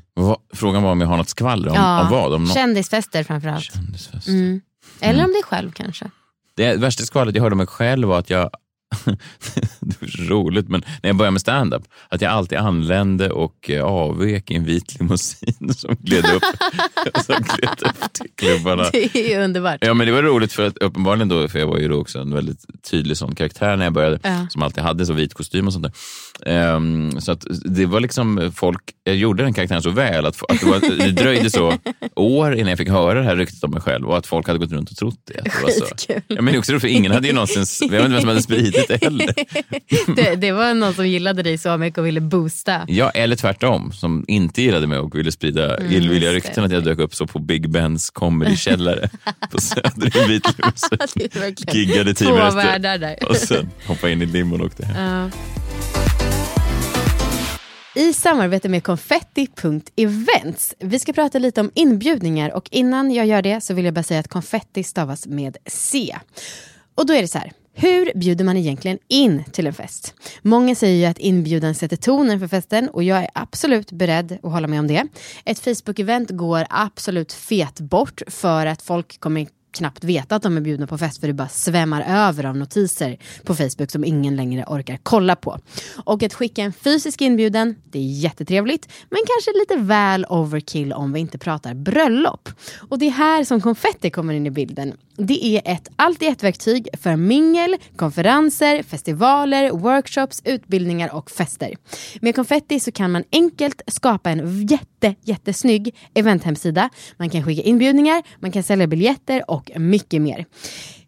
[0.54, 1.70] Frågan var om jag har något skvaller.
[1.70, 2.34] Om, om vad?
[2.34, 2.54] Om något?
[2.54, 3.74] Kändisfester framförallt.
[3.74, 4.28] Kändisfest.
[4.28, 4.62] Mm.
[5.00, 6.12] Eller om dig själv kanske.
[6.56, 8.50] Det värsta skvallret jag hörde om mig själv var att jag,
[9.80, 13.70] det var så roligt, men när jag började med stand-up, att jag alltid anlände och
[13.70, 16.44] eh, avvek i en vit limousin som gled upp,
[17.26, 18.90] som gled upp till klubbarna.
[18.92, 19.78] Det är ju underbart.
[19.82, 22.20] Ja men det var roligt för att uppenbarligen då, för jag var ju då också
[22.20, 24.48] en väldigt tydlig sån karaktär när jag började, Ja.
[24.50, 25.94] som alltid hade så vit kostym och sånt där.
[26.46, 30.60] Ehm, så att det var liksom folk, jag gjorde den karaktären så väl att, att
[30.60, 31.74] det, var, det dröjde så
[32.16, 34.60] år innan jag fick höra det här ryktet om mig själv och att folk hade
[34.60, 35.50] gått runt och trott det.
[35.50, 36.22] Skitkul.
[36.28, 38.20] Ja, men det är också roligt, för ingen hade ju någonsin, jag vet inte vem
[38.22, 39.34] som hade spridit det heller.
[40.16, 42.86] Det, det var någon som gillade dig så mycket och ville boosta.
[42.88, 46.32] Ja, eller tvärtom, som inte gillade mig och ville sprida illvilliga Mm, det.
[46.48, 49.10] rykten att jag dök upp så på Big Bens comedy-källare
[49.52, 50.98] på Söder i en vit limousin.
[51.16, 53.30] Det är verkligen Giggade tio två minuter världar där.
[53.30, 54.96] och sen hoppade in i limon och åkte hem.
[55.06, 55.30] Ja.
[57.96, 60.74] i samarbete med konfetti.events.
[60.80, 64.04] Vi ska prata lite om inbjudningar och innan jag gör det så vill jag bara
[64.04, 66.16] säga att konfetti stavas med C.
[66.96, 67.52] Och då är det så här.
[67.82, 70.14] Hur bjuder man egentligen in till en fest?
[70.42, 74.52] Många säger ju att inbjudan sätter tonen för festen och jag är absolut beredd att
[74.52, 75.08] hålla med om det.
[75.46, 80.62] Ett Facebook-event går absolut fet bort för att folk kommer knappt veta att de är
[80.62, 84.66] bjudna på fest för det bara svämmar över av notiser på Facebook som ingen längre
[84.68, 85.60] orkar kolla på.
[86.06, 91.14] Och att skicka en fysisk inbjudan, det är jättetrevligt men kanske lite väl overkill om
[91.14, 92.50] vi inte pratar bröllop.
[92.90, 94.94] Och det är här som konfetti kommer in i bilden.
[95.22, 101.76] Det är ett allt i ett-verktyg för mingel, konferenser, festivaler, workshops, utbildningar och fester.
[102.22, 106.90] Med konfetti så kan man enkelt skapa en jätte, jättesnygg eventhemsida.
[107.18, 110.46] Man kan skicka inbjudningar, man kan sälja biljetter och och mycket mer.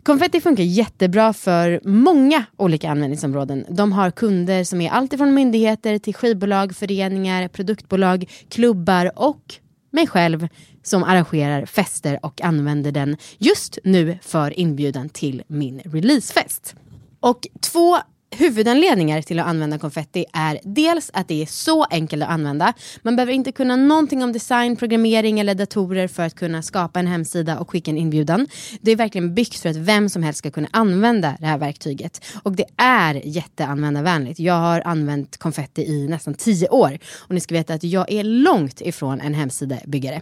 [0.03, 3.65] Konfetti funkar jättebra för många olika användningsområden.
[3.69, 9.55] De har kunder som är alltifrån myndigheter till skivbolag, föreningar, produktbolag, klubbar och
[9.91, 10.47] mig själv
[10.83, 16.75] som arrangerar fester och använder den just nu för inbjudan till min releasefest.
[17.19, 17.97] Och två
[18.37, 22.73] Huvudanledningar till att använda konfetti är dels att det är så enkelt att använda.
[23.01, 27.07] Man behöver inte kunna någonting om design, programmering eller datorer för att kunna skapa en
[27.07, 28.47] hemsida och skicka en inbjudan.
[28.81, 32.25] Det är verkligen byggt för att vem som helst ska kunna använda det här verktyget.
[32.43, 34.39] Och det är jätteanvändarvänligt.
[34.39, 38.23] Jag har använt konfetti i nästan tio år och ni ska veta att jag är
[38.23, 40.21] långt ifrån en hemsidebyggare.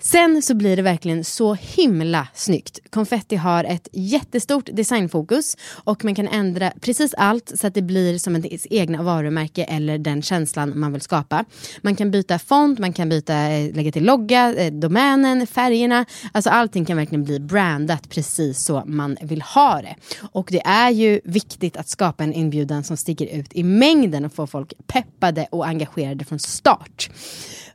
[0.00, 2.78] Sen så blir det verkligen så himla snyggt.
[2.90, 7.82] Konfetti har ett jättestort designfokus och man kan ändra precis allt allt så att det
[7.82, 11.44] blir som ens egna varumärke eller den känslan man vill skapa.
[11.82, 16.04] Man kan byta font, man kan byta, eh, lägga till logga, eh, domänen, färgerna.
[16.32, 19.96] Alltså allting kan verkligen bli brandat precis så man vill ha det.
[20.32, 24.32] Och det är ju viktigt att skapa en inbjudan som sticker ut i mängden och
[24.32, 27.10] får folk peppade och engagerade från start.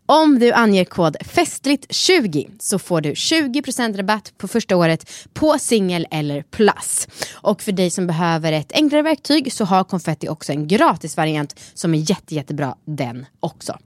[0.08, 6.08] Om du anger kod festligt20 så får du 20% rabatt på första året på singel
[6.12, 7.08] eller plus.
[7.34, 11.94] Och för dig som behöver ett enklare verktyg så har Confetti också en gratisvariant som
[11.94, 13.78] är jätte, jättebra den också.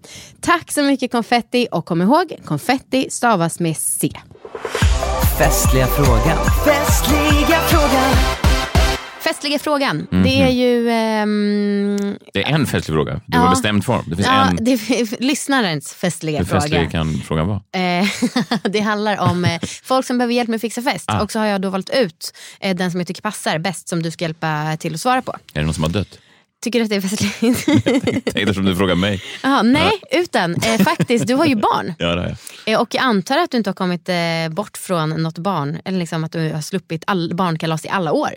[0.41, 4.11] Tack så mycket Confetti och kom ihåg, Confetti stavas med C.
[5.37, 6.37] Festliga frågan.
[6.65, 8.48] Festliga frågan.
[9.29, 10.07] Festliga frågan.
[10.11, 10.23] Mm.
[10.23, 10.77] Det är ju...
[11.23, 12.17] Um...
[12.33, 13.21] Det är en festlig fråga.
[13.25, 13.49] Var ja.
[13.49, 14.03] bestämd form.
[14.07, 14.57] Det finns ja, en...
[14.61, 16.61] det är lyssnarens festliga Hur fråga.
[16.61, 17.61] Hur festlig kan frågan vara?
[17.71, 18.07] Eh,
[18.63, 21.05] det handlar om eh, folk som behöver hjälp med att fixa fest.
[21.07, 21.21] Ah.
[21.21, 24.03] Och så har jag då valt ut eh, den som jag tycker passar bäst som
[24.03, 25.31] du ska hjälpa till att svara på.
[25.31, 26.19] Är det någon som har dött?
[26.61, 28.27] Tycker du att det är festligt?
[28.37, 29.21] Eftersom du frågar mig.
[29.43, 30.19] Aha, nej, ja.
[30.19, 31.93] utan eh, faktiskt, du har ju barn.
[31.99, 32.73] Ja, det har jag.
[32.73, 35.79] Eh, och jag antar att du inte har kommit eh, bort från något barn.
[35.85, 38.29] Eller liksom att du har sluppit all, barnkalas i alla år.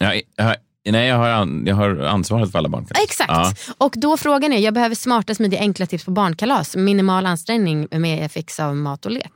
[0.00, 0.56] Ja, jag,
[0.90, 3.04] Nej, jag har, an, jag har ansvaret för alla barnkalas.
[3.04, 3.30] Exakt.
[3.30, 3.52] Ja.
[3.78, 6.76] Och då frågan är, jag behöver smarta, smidiga, enkla tips på barnkalas.
[6.76, 9.32] Minimal ansträngning med fix av mat och lek.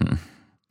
[0.00, 0.18] Mm.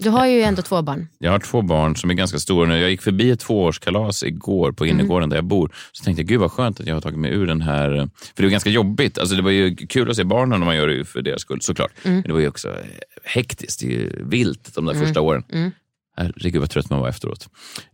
[0.03, 1.07] Du har ju ändå två barn.
[1.17, 2.79] Jag har två barn som är ganska stora nu.
[2.79, 4.95] Jag gick förbi ett tvåårskalas igår på mm.
[4.95, 5.29] innergården mm.
[5.29, 5.75] där jag bor.
[5.91, 7.89] Så tänkte jag, gud vad skönt att jag har tagit mig ur den här...
[8.35, 9.17] För det var ganska jobbigt.
[9.17, 11.61] Alltså, det var ju kul att se barnen när man gör det för deras skull
[11.61, 11.91] såklart.
[12.03, 12.15] Mm.
[12.15, 12.77] Men det var ju också
[13.23, 15.05] hektiskt, det är ju vilt de där mm.
[15.05, 15.43] första åren.
[15.51, 15.71] Mm.
[16.17, 17.49] Herregud vad trött man var efteråt.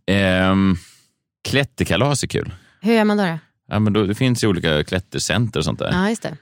[0.07, 0.75] Ehm,
[1.43, 2.51] klätterkalas är kul.
[2.81, 3.23] Hur gör man då?
[3.23, 3.39] då?
[3.67, 5.91] Ja, men då det finns ju olika klättercenter och sånt där.
[5.91, 6.37] Ja, just det.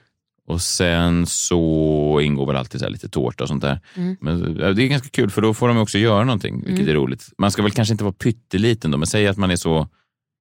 [0.46, 3.80] Och sen så ingår väl alltid så lite tårta och sånt där.
[3.94, 4.16] Mm.
[4.20, 6.88] Men det är ganska kul för då får de också göra någonting, vilket mm.
[6.88, 7.28] är roligt.
[7.38, 9.88] Man ska väl kanske inte vara pytteliten då, men säg att man är så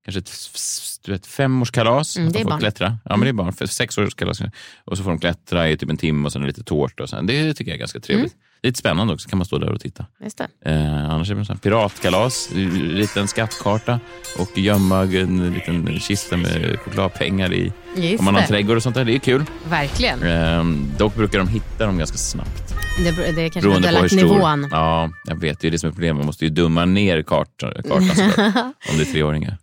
[0.06, 0.32] kanske ett
[1.06, 2.17] du vet, femårskalas.
[2.17, 2.60] Mm, det är barn.
[2.60, 2.97] Klättra.
[3.06, 3.54] Ja, men det är barn.
[3.54, 4.41] För sexårskalas.
[4.86, 7.04] Och så får de klättra i typ en timme och sen lite tårta.
[7.04, 7.26] Och sen.
[7.26, 8.34] Det tycker jag är ganska trevligt.
[8.34, 8.46] Mm.
[8.63, 10.05] Lite spännande också, kan man stå där och titta.
[10.23, 10.39] Just.
[10.39, 13.99] Eh, annars är det en piratkalas, liten skattkarta
[14.39, 17.73] och gömma en liten kista med chokladpengar i.
[17.95, 19.05] Just om man har en trädgård och sånt där.
[19.05, 19.45] Det är kul.
[19.69, 20.23] Verkligen.
[20.23, 20.63] Eh,
[20.97, 22.66] dock brukar de hitta dem ganska snabbt.
[23.03, 24.17] Det, det kanske Beroende på hur stor.
[24.17, 24.67] nivån.
[24.71, 25.60] Ja, jag vet.
[25.60, 26.17] Det är det som är problemet.
[26.17, 27.93] Man måste ju dumma ner kartan, kartan
[28.89, 29.57] om det är treåringar.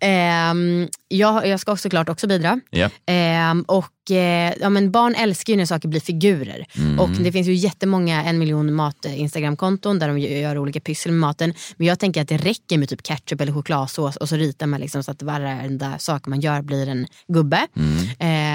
[0.51, 2.61] Um, jag, jag ska såklart också bidra.
[2.73, 3.63] Yeah.
[3.67, 6.67] Och Eh, ja, men barn älskar ju när saker blir figurer.
[6.77, 7.01] Mm.
[7.01, 11.21] Och det finns ju jättemånga en miljon mat Instagramkonton där de gör olika pyssel med
[11.21, 11.55] maten.
[11.77, 14.81] Men jag tänker att det räcker med typ ketchup eller chokladsås och så ritar man
[14.81, 17.67] liksom så att varenda sak man gör blir en gubbe.
[17.77, 17.97] Mm.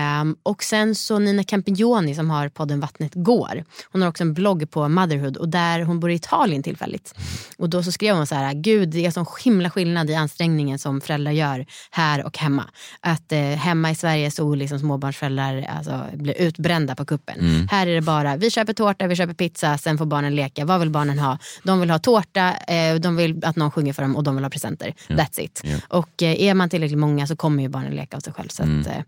[0.09, 3.63] Eh, och sen så Nina Campioni som har podden Vattnet går.
[3.91, 7.13] Hon har också en blogg på Motherhood och där hon bor i Italien tillfälligt.
[7.57, 10.79] Och då så skrev hon så här, gud det är sån himla skillnad i ansträngningen
[10.79, 12.65] som föräldrar gör här och hemma.
[12.99, 17.39] Att eh, hemma i Sverige så liksom småbarnsföräldrar föräldrar alltså, blir utbrända på kuppen.
[17.39, 17.67] Mm.
[17.67, 20.65] Här är det bara, vi köper tårta, vi köper pizza, sen får barnen leka.
[20.65, 21.37] Vad vill barnen ha?
[21.63, 24.45] De vill ha tårta, eh, de vill att någon sjunger för dem och de vill
[24.45, 24.93] ha presenter.
[25.07, 25.21] Yeah.
[25.21, 25.61] That's it.
[25.63, 25.81] Yeah.
[25.87, 28.49] Och eh, är man tillräckligt många så kommer ju barnen leka av sig själv.
[28.49, 28.81] Så mm.
[28.81, 29.03] att, eh,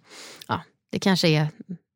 [0.48, 0.62] ja,
[0.92, 1.48] det kanske är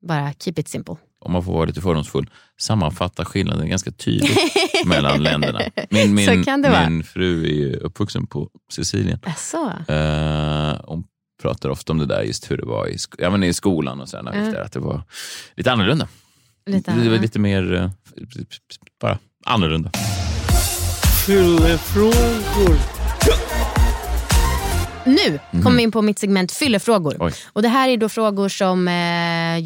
[0.08, 0.96] Bara keep it simple.
[1.26, 2.30] om man får vara lite fördomsfull,
[2.60, 4.38] sammanfatta skillnaden ganska tydligt
[4.86, 5.62] mellan länderna.
[5.90, 6.90] Min, min, Så kan det vara.
[6.90, 9.20] min fru är ju uppvuxen på Sicilien.
[9.26, 9.58] Jaså?
[9.90, 11.04] Uh, hon
[11.42, 14.02] pratar ofta om det där, just hur det var i, sk- ja, men i skolan
[14.02, 14.22] och gick
[14.54, 15.02] där, att det var
[15.56, 16.08] lite annorlunda.
[16.66, 17.90] Lite det var lite mer, eh,
[19.02, 19.92] bara annorlunda.
[25.06, 27.14] Nu kommer vi in på mitt segment fyllefrågor.
[27.14, 27.26] Mhm.
[27.28, 27.34] Oj.
[27.54, 28.94] Och det här är då frågor som eh,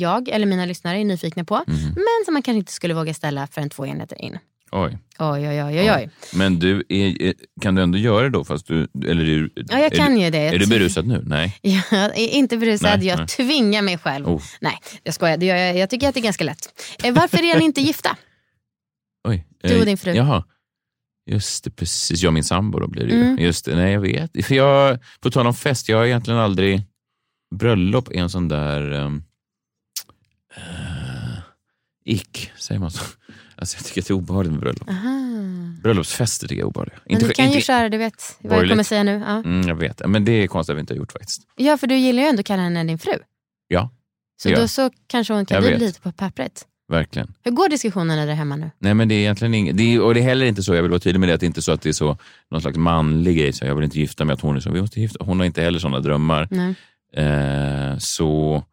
[0.02, 1.56] jag eller mina lyssnare är nyfikna på.
[1.68, 1.78] Mhm.
[1.86, 4.38] Men som man kanske inte skulle våga ställa förrän två enheter in.
[4.72, 4.98] Oj.
[5.20, 5.92] Oj, oj, oj, oj.
[5.98, 6.10] oj.
[6.34, 8.44] Men du, är, är, kan du ändå göra det då?
[8.44, 10.38] Fast du, eller är, du- Ja, jag är kan du, ju det.
[10.38, 11.24] Är du berusad nu?
[11.26, 11.58] Nej.
[11.62, 13.28] Jag är inte berusad, Nej, jag nej.
[13.28, 14.28] tvingar mig själv.
[14.30, 14.42] Oh.
[14.62, 15.38] Nej, jag skojar.
[15.38, 16.82] Det gör jag, jag tycker att det är ganska lätt.
[17.04, 18.18] Eh, varför är ni inte gifta?
[19.28, 19.46] Oj.
[19.64, 20.14] Du och Eh, din fru.
[20.14, 20.44] Jaha.
[21.32, 22.22] Just det, precis.
[22.22, 23.22] Jag och min sambo då blir det ju.
[23.22, 23.38] Mm.
[23.40, 24.46] Just det, nej jag vet.
[24.46, 26.84] För jag, på tal om fest, jag har egentligen aldrig...
[27.56, 28.92] Bröllop är en sån där...
[28.94, 29.24] Um,
[30.58, 31.40] uh,
[32.06, 33.04] ick, säger man så?
[33.56, 34.90] Alltså jag tycker att det är obehagligt med bröllop.
[34.90, 35.20] Aha.
[35.84, 37.00] Bröllopsfester tycker jag är obehagliga.
[37.06, 38.72] Men du kan ju köra, du vet vad jag Borgerligt.
[38.72, 39.24] kommer säga nu.
[39.28, 39.38] Ja.
[39.38, 41.42] Mm, jag vet, men det är konstigt att vi inte har gjort faktiskt.
[41.56, 43.14] ja, för du gillar ju ändå att kalla henne din fru.
[43.68, 43.90] Ja,
[44.42, 44.70] Så då jag.
[44.70, 45.82] så kanske hon kan Jag bli vet.
[45.82, 46.66] lite på pappret.
[46.90, 47.34] Verkligen.
[47.44, 48.72] Hur går diskussionerna där hemma nu?
[48.80, 50.82] Nej men det är egentligen inget, det är, och det är heller inte så, jag
[50.82, 52.18] vill vara tydlig med det, att det inte är så att det är så,
[52.52, 54.82] någon slags manlig grej, så jag vill inte gifta mig, att hon är så, vi
[54.82, 56.48] måste gifta Hon har inte heller sådana drömmar.
[56.52, 56.76] Nej.
[57.26, 58.64] Eh, så,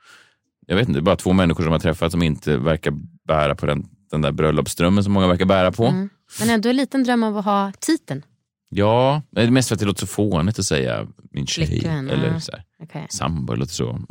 [0.67, 2.93] jag vet inte, det är bara två människor som har träffats som inte verkar
[3.27, 5.87] bära på den, den där bröllopsdrömmen som många verkar bära på.
[5.87, 6.09] Mm.
[6.41, 8.23] Men ändå en liten dröm av att ha titeln.
[8.69, 12.41] Ja, mest för att det låter så fånigt att säga min tjej Flickvän, eller ja.
[12.41, 13.07] så här, Okay.
[13.11, 14.07] sambo, det låter så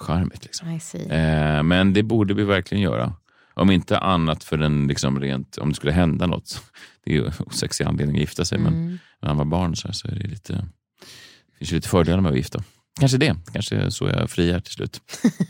[0.00, 0.44] ocharmigt.
[0.44, 0.68] Liksom.
[1.10, 3.12] Eh, men det borde vi verkligen göra.
[3.54, 6.62] Om inte annat för den liksom rent, om det skulle hända något.
[7.04, 8.98] Det är ju osexig anledning att gifta sig, men Mm.
[9.22, 12.30] när man var barn så, så är det lite, det finns ju lite fördelar med
[12.30, 12.62] att gifta.
[13.00, 15.00] Kanske det, kanske så jag friar till slut.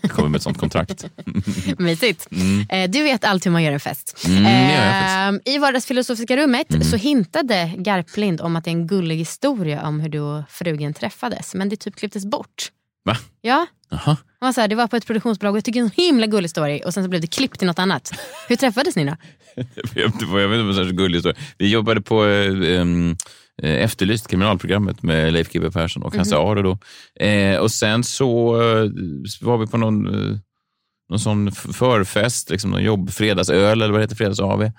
[0.09, 1.07] Kommer med ett sånt kontrakt.
[1.78, 2.28] Mysigt.
[2.70, 4.24] Eh, Du vet allt hur man gör en fest.
[4.26, 8.72] Mm, det gör jag Eh, I vardagsfilosofiska rummet så hintade Garplind om att det är
[8.72, 11.54] en gullig historia om hur du och frugen träffades.
[11.54, 12.70] Men det typ klipptes bort.
[13.04, 13.16] Va?
[13.40, 14.00] Ja, Jaha.
[14.06, 16.04] han var så här, det var på ett produktionsbolag och jag tycker det är en
[16.06, 18.10] himla gullig story och sen så blev det klippt till något annat.
[18.48, 19.16] Hur träffades ni då?
[19.94, 21.42] Jag vet inte vad det är så gullig historia.
[21.58, 22.80] Vi jobbade på eh,
[23.62, 26.78] eh, Efterlyst, kriminalprogrammet med Leif GW Persson och Hasse Aro då.
[27.24, 28.90] Eh, och sen så eh,
[29.40, 30.38] var vi på någon, eh,
[31.10, 34.72] någon sån förfest, liksom någon jobb, fredagsöl eller vad det heter, fredags-AV.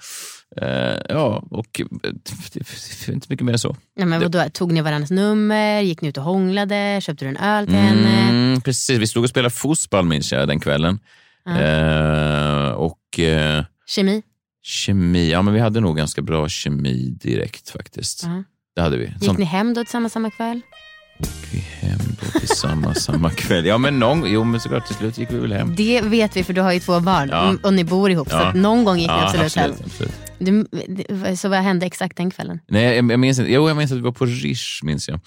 [0.61, 3.77] Eh, ja, och eh, inte mycket mer än så.
[3.97, 7.37] Nej, men vadå, tog ni varandras nummer, gick ni ut och hånglade, köpte du en
[7.37, 8.29] öl till henne?
[8.29, 10.99] Mm, precis, vi stod och spelade fotboll minns jag den kvällen.
[11.47, 14.21] Eh, och eh, Kemi?
[14.63, 18.23] kemi, ja men vi hade nog ganska bra kemi direkt faktiskt.
[18.23, 18.43] Ja.
[18.75, 19.13] Det hade vi.
[19.21, 20.61] Gick ni hem då tillsammans samma kväll?
[21.51, 23.65] Vi hem då tillsammans samma kväll?
[23.65, 25.75] Ja, men någon, jo, men såklart till slut gick vi väl hem.
[25.75, 27.43] Det vet vi för du har ju två barn Ja.
[27.49, 28.29] Mm, och ni bor ihop.
[28.29, 28.45] Så Ja.
[28.45, 29.71] att någon gång gick ni Ja, absolut, hem.
[29.85, 30.11] absolut.
[30.39, 32.59] Du, det- så vad hände exakt den kvällen?
[32.67, 33.51] Nej, jag, jag, minns inte.
[33.51, 35.19] Jo, jag minns att vi var på Rish, minns jag,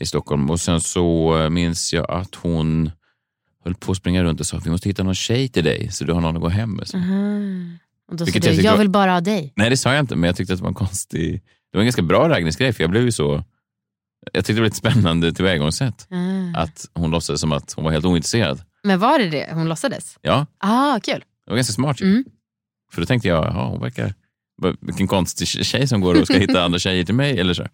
[0.00, 0.50] i Stockholm.
[0.50, 2.90] Och sen så eh, minns jag att hon
[3.64, 5.88] höll på att springa runt och sa att vi måste hitta någon tjej till dig
[5.92, 6.88] så du har någon att gå hem med.
[6.88, 6.96] Så.
[8.10, 9.52] Och då sa du, jag jag, vill bara ha dig.
[9.56, 11.32] Nej, det sa jag inte, men jag tyckte att det var en konstig...
[11.72, 13.44] Det var en ganska bra raggningsgrej, för jag blev ju så...
[14.32, 16.06] Jag tyckte det var ett spännande tillvägagångssätt.
[16.10, 16.60] Ah.
[16.62, 18.60] Att hon låtsades som att hon var helt ointresserad.
[18.82, 20.18] Men var det det hon låtsades?
[20.22, 21.24] Ja, Ah, kul.
[21.44, 22.06] det var ganska smart ju.
[22.06, 22.24] Mm.
[22.92, 24.14] För då tänkte jag, ja, hon verkar...
[24.80, 27.38] Vilken konstig tjej som går och ska hitta andra tjejer till mig.
[27.40, 27.66] Eller så.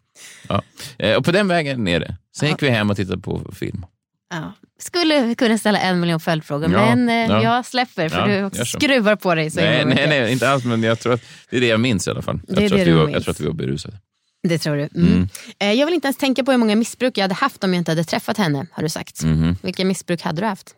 [0.48, 0.62] Ja.
[0.98, 2.16] Eh, Och på den vägen är det.
[2.36, 3.86] Sen gick vi hem och tittade på film.
[4.30, 4.52] Ja.
[4.78, 7.42] Skulle kunna ställa en miljon följdfrågor Ja, men eh, ja.
[7.42, 10.64] jag släpper för Ja, du skruvar på dig så Nej, nej, nej, inte alls.
[10.64, 12.40] Men jag tror att det är det jag minns i alla fall.
[12.48, 13.96] Jag, tror, att vi var, jag tror att vi var berusade.
[14.42, 14.88] Det tror du.
[14.94, 15.28] Mm.
[15.58, 17.80] Eh, Jag vill inte ens tänka på hur många missbruk jag hade haft om jag
[17.80, 19.22] inte hade träffat henne, har du sagt.
[19.24, 19.56] Mhm.
[19.62, 20.74] Vilka missbruk hade du haft?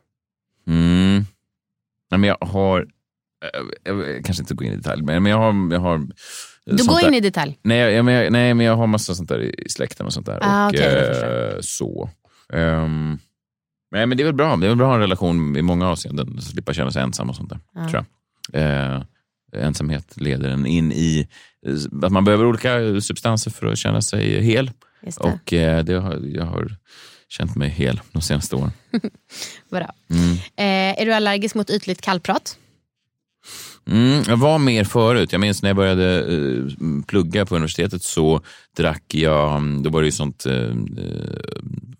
[0.66, 1.24] Mm.
[2.10, 2.80] Nej, men jag har...
[2.80, 5.72] eh, Jag, jag kanske inte går in i detalj, men jag har...
[5.72, 5.98] Jag har
[6.64, 7.58] Du sånt går in i detalj.
[7.62, 10.26] Nej, jag, men jag, nej, men jag har massa sånt där i släkten och sånt
[10.26, 10.38] där.
[10.42, 12.10] Ah, och, jag eh, så.
[12.52, 13.18] Ehm,
[13.90, 14.56] nej, men det är väl bra.
[14.56, 16.40] Det är väl bra att ha en relation i många avseenden.
[16.42, 17.60] Slippa känna sig ensam och sånt där.
[17.74, 17.88] Ja.
[17.88, 18.04] Tror
[18.52, 18.62] jag.
[18.96, 19.02] Eh,
[19.54, 21.26] ensamhet leder en in i eh,
[22.02, 24.70] att man behöver olika substanser för att känna sig hel.
[25.00, 25.16] Det.
[25.16, 26.76] Och eh, det har, jag har
[27.28, 28.72] känt mig hel de senaste åren.
[29.70, 29.92] Bra.
[30.10, 30.32] Mm.
[30.56, 32.58] Eh, är du allergisk mot ytligt kallprat?
[33.84, 35.32] Mm, jag var mer förut.
[35.32, 36.64] Jag minns när jag började eh,
[37.06, 38.40] plugga på universitetet så
[38.76, 40.74] drack jag, då var det ju sånt, eh, eh,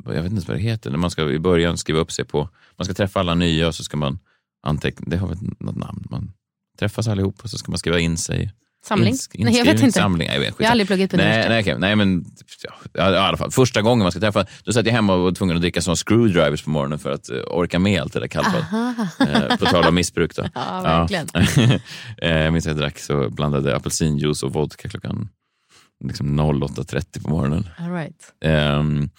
[0.05, 2.49] jag vet inte vad det heter, när man ska i början skriva upp sig på,
[2.77, 4.19] man ska träffa alla nya och så ska man
[4.63, 6.33] anteckna, det har väl något namn, man
[6.79, 8.53] träffas allihop och så ska man skriva in sig.
[8.85, 9.13] Samling?
[9.15, 9.93] Ins- Nej, jag vet inte.
[9.93, 10.29] Samling.
[10.29, 11.77] Nej, jag, vet, Jag har aldrig pluggat på nej, nej, okej.
[11.79, 12.25] nej, men
[12.93, 13.51] ja, i alla fall.
[13.51, 15.97] Första gången man ska träffa, då satt jag hemma och var tvungen att dricka såna
[15.97, 18.65] screwdrivers på morgonen för att eh, orka med allt det där kallbad.
[19.21, 20.43] Eh, på tal om missbruk då.
[20.55, 21.29] Ja, verkligen.
[22.23, 25.29] Eh, jag minns att jag drack så blandade apelsinjuice och vodka klockan
[26.05, 27.69] liksom 08.30 på morgonen.
[27.79, 28.17] All right.
[28.45, 29.11] Ehm,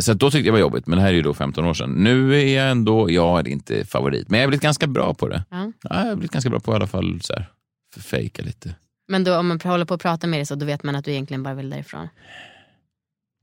[0.00, 1.74] så då tyckte jag det var jobbigt, men det här är ju då 15 år
[1.74, 1.90] sedan.
[1.90, 5.28] Nu är jag ändå, jag är inte favorit, men jag har blivit ganska bra på
[5.28, 5.44] det.
[5.50, 5.72] Ja.
[5.82, 7.48] Ja, jag har blivit ganska bra på i alla fall så här,
[7.96, 8.74] fejka lite.
[9.08, 11.04] Men då, om man håller på att prata med dig så då vet man att
[11.04, 12.08] du egentligen bara vill därifrån.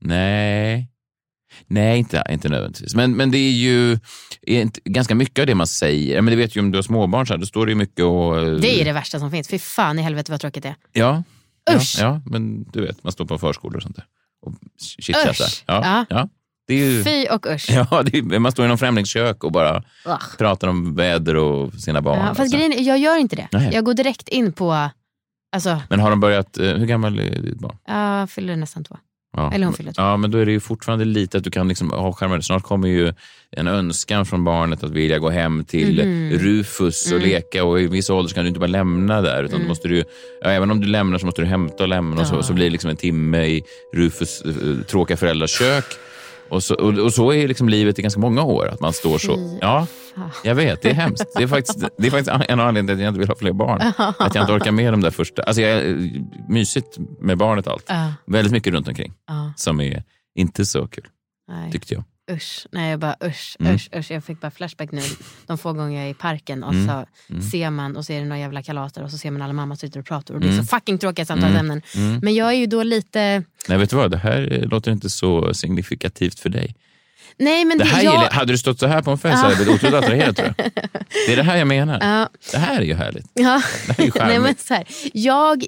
[0.00, 0.88] Nej,
[1.66, 2.94] Nej, inte, inte nödvändigtvis.
[2.94, 3.98] Men, men det är ju
[4.84, 6.20] ganska mycket av det man säger.
[6.22, 8.04] Men det vet ju om du har småbarn, så här, då står det ju mycket
[8.04, 8.38] och...
[8.40, 9.48] eh, Det är det värsta som finns.
[9.48, 10.74] Fy fan i helvete vad tråkigt det är.
[10.92, 11.22] Ja.
[11.76, 11.96] Usch.
[12.00, 14.04] Ja, ja, men du vet, man står på förskolor och sånt där.
[14.42, 15.46] Och chitchattar.
[15.66, 16.06] Ja, Ja.
[16.10, 16.28] ja.
[16.68, 17.66] Det är ju, Fy och usch.
[17.70, 19.76] ja, är, man står i någon främlingskök och bara
[20.06, 20.18] Ugh.
[20.38, 22.18] pratar om väder och sina barn.
[22.26, 23.48] Ja, fast grejen jag gör inte det.
[23.52, 23.70] Nej.
[23.72, 24.88] Jag går direkt in på,
[25.56, 27.76] alltså, Men har de börjat, eh, hur gammal är ditt barn?
[27.86, 28.96] jag fyller nästan två.
[29.36, 29.52] Ja.
[29.52, 30.02] Eller hon fyller två.
[30.02, 32.40] Ja, men då är det ju fortfarande lite att du kan liksom ha skärmar.
[32.40, 33.12] Snart kommer ju
[33.56, 36.38] en önskan från barnet att vilja gå hem till Mhm.
[36.38, 37.28] Rufus och Mm.
[37.28, 39.44] leka och i viss ålder kan du inte bara lämna där.
[39.44, 40.04] Utan då måste du,
[40.42, 42.42] ja, även om du lämnar så måste du hämta och lämna och så, Ja.
[42.42, 43.62] så blir det liksom en timme i
[43.94, 44.52] Rufus eh,
[44.90, 45.84] tråkiga föräldrars kök.
[46.48, 48.68] Och så, och, och så är liksom livet i ganska många år.
[48.68, 49.58] Att man står så.
[49.60, 49.86] Ja,
[50.44, 50.82] jag vet.
[50.82, 51.26] Det är hemskt.
[51.36, 53.36] Det är faktiskt, det är faktiskt en av anledningarna till att jag inte vill ha
[53.36, 53.80] fler barn.
[54.18, 55.42] Att jag inte orkar med de där första.
[55.42, 56.10] Alltså jag, är
[56.48, 57.90] mysigt med barnet och allt.
[58.26, 59.12] Väldigt mycket runt omkring
[59.56, 60.02] som är
[60.34, 61.06] inte så kul,
[61.72, 62.04] tyckte jag.
[62.30, 63.74] Usch, nej jag bara usch, Mm.
[63.74, 64.10] usch, usch.
[64.10, 65.02] Jag fick bara flashback nu
[65.46, 66.86] de få gånger jag är i parken och Mm.
[66.86, 67.42] så Mm.
[67.42, 69.74] ser man och så är det några jävla kalater och så ser man alla mammor
[69.74, 70.64] sitter och pratar och det är Mm.
[70.64, 71.82] så fucking tråkiga samtalsämnen.
[71.96, 72.18] Mm.
[72.22, 74.10] Men jag är ju då lite, Nej, vet du vad?
[74.10, 76.74] Det här låter inte så signifikativt för dig.
[77.36, 79.48] Nej men Det här jag, gillar, hade du stått så här på en fest hade
[79.48, 80.70] jag blivit otroligt attraherad tror jag.
[81.26, 81.98] Det är det här jag menar.
[82.00, 83.26] Ja, Det här är ju härligt.
[83.34, 83.62] ja.
[83.86, 84.60] Det här är ju Nej, men charmigt.
[84.66, 85.62] så här, jag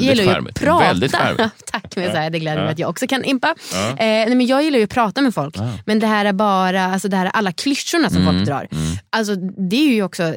[0.00, 0.60] gillar ju att charmigt.
[0.60, 0.84] prata.
[0.84, 1.52] Väldigt charmigt.
[1.72, 2.64] Tack, men så här, det gläder Ja.
[2.64, 3.48] mig att jag också kan impa.
[3.48, 3.54] Eh,
[3.98, 5.54] nej, men jag gillar ju att prata med folk.
[5.86, 8.68] Men det här är bara, alltså det här är alla klyschorna som Mm, folk drar.
[8.72, 8.96] mm.
[9.10, 9.34] Alltså,
[9.70, 10.34] det är ju också,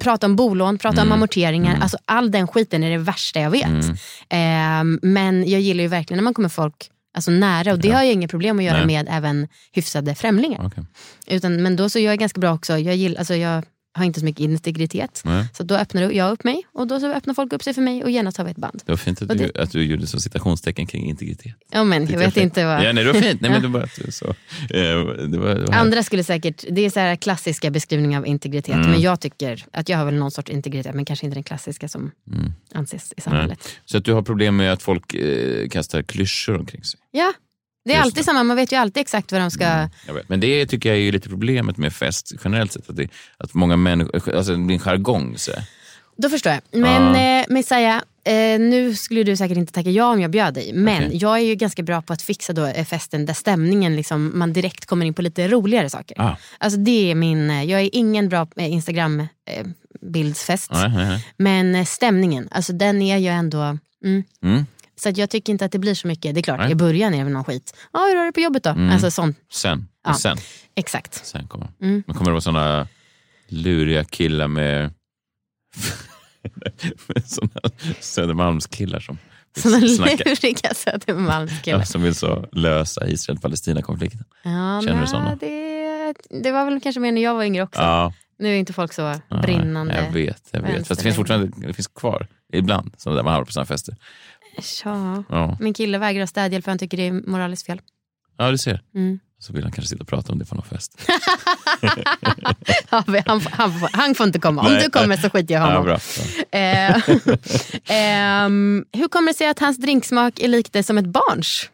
[0.00, 1.70] prata om bolån, prata om Mm, amorteringar.
[1.70, 1.82] mm.
[1.82, 3.64] Alltså, all den skiten är det värsta jag vet.
[4.28, 6.74] Eh, men jag gillar ju verkligen när man kommer folk
[7.18, 8.86] alltså, nära och det har jag inga problem att göra Nej.
[8.86, 10.66] med även hyfsade främlingar.
[10.66, 10.84] Okej.
[11.26, 14.20] Utan, men då så jag är ganska bra också, jag, gillar, alltså, jag har inte
[14.20, 15.22] så mycket integritet.
[15.24, 15.44] Nej.
[15.56, 18.04] Så då öppnar jag upp mig och då så öppnar folk upp sig för mig
[18.04, 18.82] och genast har vi ett band.
[18.86, 21.54] Det var fint att Och du, att du gjorde så citationstecken kring integritet.
[21.72, 22.84] Ja, men, jag vet inte vad...
[22.84, 23.40] Ja, nej, det var fint.
[23.40, 24.26] Nej, men det var så.
[24.26, 24.34] Eh,
[24.70, 28.74] Det var, det var Andra skulle säkert, det är så här klassiska beskrivningar av integritet.
[28.74, 28.90] Mm.
[28.90, 31.88] Men jag tycker att jag har väl någon sorts integritet men kanske inte den klassiska
[31.88, 32.52] som Mm.
[32.74, 33.68] anses i samhället.
[33.84, 37.00] Så att du har problem med att folk eh, kastar klyschor omkring sig?
[37.10, 37.32] Ja,
[37.84, 38.42] det är alltid samma.
[38.42, 39.64] Man vet ju alltid exakt vad de ska...
[39.64, 40.28] Mm, jag vet.
[40.28, 42.90] Men det tycker jag är lite problemet med fest generellt sett.
[42.90, 45.38] Att, det, att många människor, alltså det blir en jargong.
[45.38, 45.52] Så.
[46.16, 46.80] Då förstår jag.
[46.80, 50.72] Men eh, Messiah, eh, nu skulle du säkert inte tacka ja om jag bjöd dig.
[50.72, 51.16] Men Okej.
[51.16, 54.52] jag är ju ganska bra på att fixa då eh, festen där stämningen, liksom, man
[54.52, 56.20] direkt kommer in på lite roligare saker.
[56.20, 59.66] Ah, Alltså det är min, eh, jag är ingen bra eh, Instagram eh,
[60.00, 60.70] bildsfest.
[60.72, 61.26] nej.
[61.36, 63.78] Men stämningen, alltså den är ju ändå...
[64.04, 64.22] Mm.
[64.42, 64.66] Mm.
[65.00, 66.34] Så jag tycker inte att det blir så mycket.
[66.34, 66.72] Det är klart, Nej.
[66.72, 67.76] i början är det väl någon skit.
[67.92, 68.70] Ja, hur har du på jobbet då?
[68.70, 68.90] Mm.
[68.90, 69.36] Alltså sånt.
[69.52, 70.14] Sen, Ja.
[70.14, 70.36] sen,
[70.74, 71.26] Exakt.
[71.26, 72.02] sen kommer Mm.
[72.06, 72.88] Men kommer det vara såna
[73.48, 74.92] luriga killar med,
[77.06, 77.50] med såna
[78.00, 79.18] Södermalmskillar som
[79.96, 81.78] snacka, luriga Södermalmskillar.
[81.78, 84.24] ja, som vill så lösa Israel-Palestina-konflikten.
[84.42, 85.36] Ja, Känner du såna?
[85.36, 87.80] det, det var väl kanske mer när jag var yngre också.
[87.80, 89.94] Ja, Nu är inte folk så ja, brinnande.
[90.04, 90.88] Jag vet, jag vet.
[90.88, 93.96] Fast det finns fortfarande det finns kvar ibland, som där man hamnar på såna fester.
[94.84, 95.24] Ja.
[95.28, 97.80] Ja, Min kille vägrar städhjälp för han tycker det är moraliskt fel.
[98.38, 98.82] ja du ser.
[98.94, 99.18] Mm.
[99.40, 101.00] Så vill han kanske sitta och prata om det på någon fest.
[102.88, 104.62] Han, han, får- han får inte komma.
[104.62, 104.82] Om Nej.
[104.84, 105.88] du kommer så skiter jag honom.
[106.50, 106.58] Ja.
[106.58, 107.02] Eh,
[107.96, 111.70] ehm, hur kommer det sig att hans drinksmak är lik det som ett barns?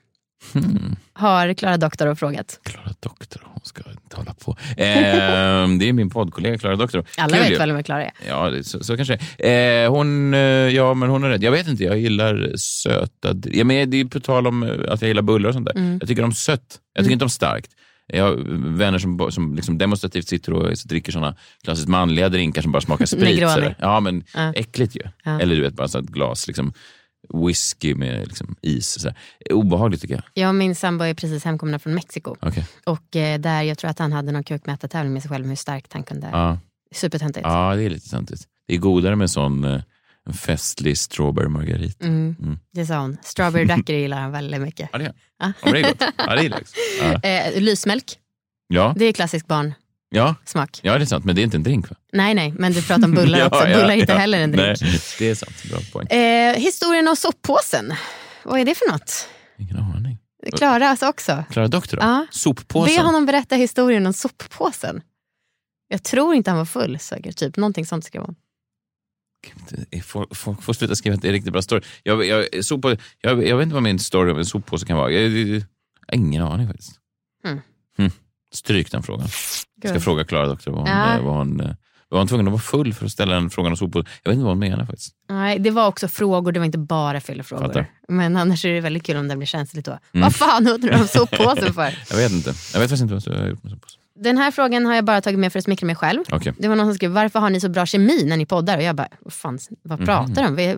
[0.52, 0.96] Hmm.
[1.12, 2.60] Har Klara Doktor frågat.
[2.64, 4.56] Klara Doktor, hon ska inte hålla på.
[4.76, 7.04] Ehm, det är min poddkollega Klara Doktor.
[7.18, 8.12] Alla Kul vet väl vem Klara är?
[8.28, 9.14] Ja, det, så, så kanske
[9.48, 11.42] eh, hon, eh, Ja, men hon är rädd.
[11.42, 13.34] Jag vet inte, jag gillar söta...
[13.44, 15.76] Ja, men det är på tal om eh, att jag gillar bullar och sånt där.
[15.76, 15.98] Mm.
[16.00, 16.78] Jag tycker om sött.
[16.94, 17.70] Jag tycker inte om starkt.
[18.06, 18.36] Jag har
[18.76, 23.06] vänner som, som liksom demonstrativt sitter och dricker såna klassiskt manliga drinkar som bara smakar
[23.16, 23.40] sprit.
[23.78, 24.52] Ja, men Ja.
[24.52, 25.00] äckligt ju.
[25.24, 25.40] Ja.
[25.40, 26.72] Eller du vet, bara så ett glas liksom,
[27.34, 28.92] whisky med liksom, is.
[29.00, 29.18] Sådär.
[29.50, 30.24] Obehagligt tycker jag.
[30.34, 32.36] Jag och min sambo är precis hemkomna från Mexiko.
[32.40, 32.66] Okej.
[32.86, 35.56] Och eh, där jag tror att han hade någon kukmätartävling med sig själv om hur
[35.56, 36.28] starkt han kunde.
[36.32, 36.58] Ja.
[36.94, 37.44] Supertöntigt.
[37.46, 38.42] ja, det är lite töntigt.
[38.68, 39.80] Det är godare med sån eh,
[40.34, 42.04] festlig strawberry margarita.
[42.06, 42.58] Mm, Mm.
[42.72, 43.16] det sa hon.
[43.22, 44.88] Strawberry daiquiri gillar han väldigt mycket.
[44.92, 45.04] Ja, det
[45.38, 45.52] Ja.
[45.64, 46.02] ja, det är gott.
[46.16, 46.72] Ja, det gott.
[47.22, 47.28] Ja.
[47.28, 48.18] Eh, lysmjölk,
[48.68, 48.94] ja.
[48.96, 49.74] det är klassisk barn.
[50.10, 50.80] Ja, smak.
[50.82, 51.24] ja, det är sant.
[51.24, 51.96] Men det är inte en drink va?
[52.12, 53.60] Nej, nej, men du pratar om bullar också.
[53.64, 54.80] bullar är inte heller en drink.
[54.80, 55.62] Nej, det är sant.
[55.70, 56.06] Bra poäng.
[56.06, 57.92] Eh, historien om soppåsen.
[58.44, 59.28] Vad är det för något?
[59.58, 60.18] Ingen aning.
[60.56, 61.44] Klara alltså också.
[61.50, 61.98] Klara Doktor?
[62.02, 62.26] Ja.
[62.30, 62.96] Soppåsen?
[62.96, 65.02] Be honom berätta historien om soppåsen.
[65.88, 67.36] Jag tror inte han var full säkert.
[67.36, 67.56] Typ.
[67.56, 68.34] Någonting sånt skrev hon.
[70.02, 71.82] Folk får, får sluta skriva att det är riktigt bra story.
[72.02, 75.10] Jag, jag, soppå, jag, jag vet inte vad min story om en soppåse kan vara.
[75.10, 75.48] Jag, jag,
[76.06, 77.00] jag ingen aning faktiskt.
[77.44, 77.60] Mm.
[77.98, 78.10] Hm.
[78.54, 79.28] Stryk den frågan.
[79.82, 81.14] Jag ska fråga Klara Doktor vad hon, Ja.
[81.16, 81.70] eh, vad hon, eh,
[82.08, 84.08] var hon tvungen att vara full för att ställa den frågan om soppåse?
[84.22, 85.14] Jag vet inte vad hon menar faktiskt.
[85.30, 87.66] Nej, det var också frågor, det var inte bara fyllefrågor.
[87.66, 87.86] Fattar.
[88.08, 89.98] Men annars är det väldigt kul om det blir känsligt då.
[90.12, 91.98] Vad fan undrar du om soppåsen för?
[92.10, 92.54] Jag vet inte.
[92.72, 93.98] Jag vet faktiskt inte vad jag har gjort med soppåse.
[94.18, 96.20] Den här frågan har jag bara tagit med för att smickra mig själv.
[96.32, 96.52] Okej.
[96.58, 98.76] Det var någon som skrev, varför har ni så bra kemi när ni poddar?
[98.76, 100.56] Och jag bara, vad fan, vad pratar du om?
[100.56, 100.76] Vi,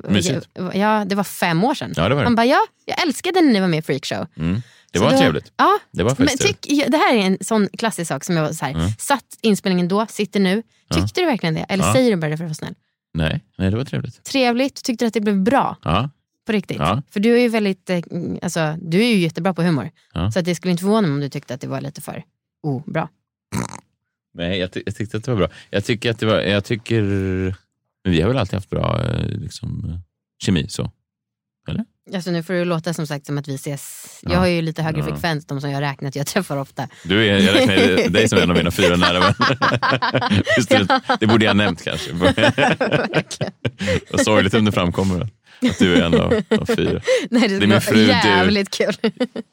[0.59, 0.70] Mhm.
[0.81, 1.93] Ja, det var fem år sedan.
[1.97, 2.27] Ja, det var det.
[2.27, 4.27] Han bara, ja, jag älskade när ni var med i Freakshow.
[4.37, 4.62] Mm.
[4.99, 5.53] Det var då- trevligt.
[5.57, 8.53] Ja, Det var men tyck, det här är en sån klassisk sak som jag var
[8.53, 10.62] så här, satt inspelningen då, sitter nu.
[10.94, 11.61] Tyckte du verkligen det?
[11.68, 12.74] Eller säger du bara det för att vara snäll?
[13.14, 14.24] Nej, nej, det var trevligt.
[14.24, 15.76] Trevligt, tyckte du att det blev bra?
[15.82, 16.11] Ja.
[16.47, 16.76] På riktigt?
[16.78, 17.03] Ja.
[17.11, 18.01] För du är ju väldigt, eh,
[18.42, 19.90] alltså, du är ju jättebra på humor.
[20.14, 20.30] Ja.
[20.32, 22.24] Så att det skulle inte förvåna mig om du tyckte att det var lite för
[22.62, 23.09] oh, bra.
[24.34, 25.49] Nej, jag, ty- jag tyckte att det var bra.
[25.70, 27.03] Jag tycker att det var, jag tycker,
[28.05, 29.99] men vi har väl alltid haft bra eh, liksom,
[30.38, 30.90] kemi så.
[32.14, 34.18] Alltså nu får det låta som sagt som att vi ses.
[34.22, 34.32] Ja.
[34.32, 35.04] Jag har ju lite högre Ja.
[35.07, 36.88] frekvens, de som jag räknat, jag träffar ofta.
[37.04, 40.42] Du är, jag räknar dig som en av mina fyra nära vänner.
[40.57, 40.68] Just
[41.20, 42.12] det, borde jag nämnt kanske.
[44.11, 47.00] Vad sorgligt om det framkommer att du är en av, av fyra.
[47.30, 48.07] Nej, det, Det är min fru, du.
[48.07, 48.94] jävligt kul.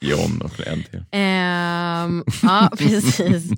[0.02, 1.04] John och en till.
[1.12, 3.52] Ehm, ja, precis.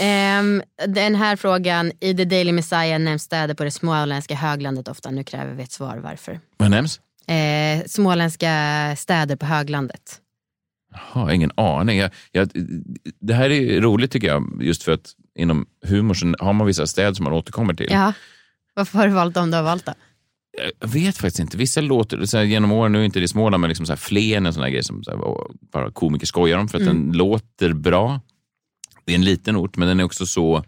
[0.00, 5.10] Ehm, den här frågan, i The Daily Messiah nämns städer på det småländska höglandet ofta.
[5.10, 6.40] Nu kräver vi ett svar varför.
[6.56, 7.00] Vad nämns?
[7.26, 10.20] Eh, småländska städer på höglandet.
[10.92, 11.98] Jaha, ingen aning.
[11.98, 12.50] Jag, jag,
[13.20, 16.86] det här är roligt tycker jag, just för att inom humor så har man vissa
[16.86, 17.88] städer som man återkommer till.
[17.90, 18.12] Ja.
[18.74, 19.92] Varför har du valt dem du har valt då?
[20.80, 21.56] Jag vet faktiskt inte.
[21.56, 23.96] Vissa låter, så här, genom åren, nu är inte det Småland, men liksom så här,
[23.98, 25.18] Flen är en sån här grej som så här,
[25.72, 28.20] bara komiker skojar om för att den låter bra.
[29.04, 30.64] Det är en liten ort, men den är också så,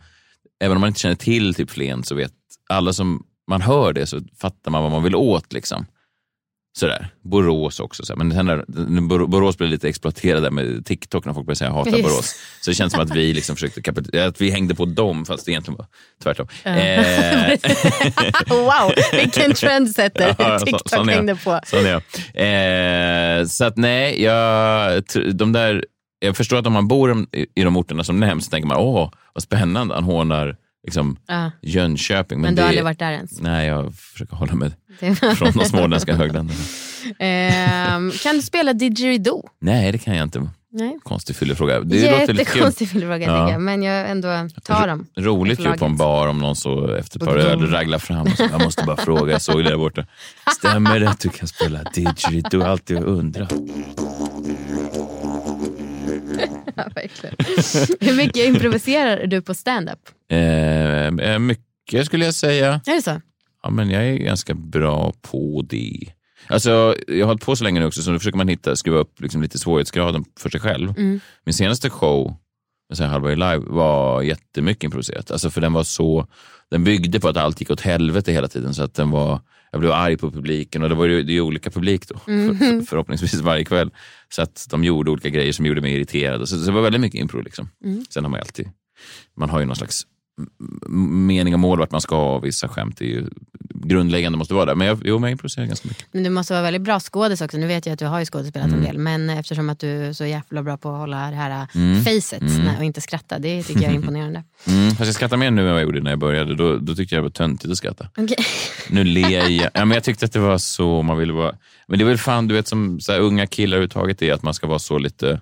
[0.61, 2.33] även om man inte känner till typ Flen så vet
[2.69, 5.53] alla som man hör det så fattar man vad man vill åt.
[5.53, 5.87] Liksom.
[6.77, 7.09] Sådär.
[7.25, 8.05] Borås också.
[8.05, 8.25] Så här.
[8.25, 11.91] Men sen Bor- Borås blev lite exploaterad där med TikTok när folk började säga hata
[11.91, 12.03] Just.
[12.03, 12.35] Borås.
[12.61, 15.53] Så det känns som att vi liksom försökte att vi hängde på dem fast det
[15.53, 15.87] egentligen var
[16.23, 16.47] tvärtom.
[16.65, 17.59] Eh,
[18.57, 21.17] wow, vilken trendsetter Ja, så- TikTok sån är jag.
[21.19, 21.61] hängde på.
[21.67, 21.91] Sån är
[22.35, 23.41] jag.
[23.41, 25.03] Eh, så att nej, jag,
[25.35, 25.85] de där,
[26.19, 28.77] jag förstår att om man bor i, i de orterna som nämns så tänker man
[28.79, 32.41] åh vad spännande, han hånar liksom, Ja, Jönköping.
[32.41, 33.41] men du det, har aldrig varit där ens?
[33.41, 34.71] Nej, jag försöker hålla mig
[35.37, 36.61] från de småländska högländerna.
[37.19, 39.49] Ehm, kan du spela didgeridoo?
[39.61, 40.49] Nej, det kan jag inte.
[40.77, 40.99] Nej.
[41.03, 41.81] Konstig fyllefråga.
[41.81, 41.97] Det.
[41.97, 43.51] Jättekonstig fyllefråga Ja.
[43.51, 45.07] jag, men jag ändå tar dem.
[45.17, 48.37] Roligt ju på en bar om någon så efter ett par öl raglar fram och
[48.37, 50.07] så, jag måste bara fråga, jag såg det där borta.
[50.59, 52.63] Stämmer det att du kan spela didgeridoo?
[52.63, 53.53] Alltid undrat.
[56.77, 57.37] Ja, verkligen.
[58.01, 59.99] Hur mycket improviserar du på stand-up?
[60.31, 62.81] Eh, eh, mycket skulle jag säga.
[62.87, 63.21] Är det så?
[63.63, 66.13] Ja, men jag är ganska bra på det.
[66.47, 68.99] Alltså, jag har hållit på så länge nu också så då försöker man hitta, skruva
[68.99, 70.95] upp liksom lite svårighetsgraden för sig själv.
[70.97, 71.21] Mm.
[71.45, 72.37] Min senaste show,
[72.95, 75.31] säger Halvvägs live, var jättemycket improviserat.
[75.31, 76.27] Alltså, för den var så,
[76.71, 78.75] den byggde på att allt gick åt helvete hela tiden.
[78.75, 81.41] Så att den var, jag blev arg på publiken och det var ju det är
[81.41, 83.91] olika publik då, för, för, förhoppningsvis varje kväll.
[84.29, 86.49] Så att de gjorde olika grejer som gjorde mig irriterad.
[86.49, 87.41] Så, så det var väldigt mycket impro.
[87.41, 87.69] Liksom.
[88.11, 88.71] Sen har man alltid,
[89.37, 90.07] man har ju någon slags
[91.27, 92.39] mening och mål vart man ska.
[92.39, 93.27] Vissa skämt är ju
[93.75, 94.75] grundläggande måste vara där.
[94.75, 96.07] Men jag, jo, men jag improviserar ganska mycket.
[96.13, 97.57] Men du måste vara väldigt bra skådis också.
[97.57, 98.79] Nu vet jag att du har ju skådespelat Mm.
[98.81, 98.99] en del.
[98.99, 102.05] Men eftersom att du är så jävla bra på att hålla det här Mm.
[102.05, 103.39] facet när- och inte skratta.
[103.39, 104.43] Det tycker jag är imponerande.
[104.67, 106.55] Mm, fast jag skrattar mer nu än vad jag gjorde när jag började.
[106.55, 108.09] Då, då tyckte jag det var töntigt att skratta.
[108.17, 108.37] Okej.
[108.91, 109.51] Nu ler jag.
[109.75, 111.55] Ja, men jag tyckte att det var så man ville vara.
[111.89, 114.55] Men det är väl fan, du vet som så unga killar överhuvudtaget är att man
[114.55, 115.41] ska vara så lite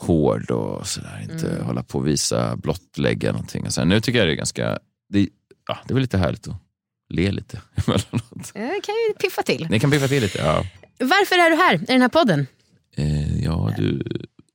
[0.00, 1.20] hård och sådär.
[1.32, 1.64] Inte Mm.
[1.66, 3.66] hålla på och visa, blottlägga någonting.
[3.66, 4.78] Och så här, nu tycker jag det är ganska,
[5.08, 5.28] det,
[5.68, 6.56] ja, det är väl lite härligt att
[7.08, 8.52] le lite emellanåt.
[8.54, 9.66] Jag kan ju piffa till.
[9.70, 10.38] Ni kan piffa till lite.
[10.38, 10.64] Ja,
[10.98, 12.46] Varför är du här i den här podden?
[12.96, 14.02] eh, ja du.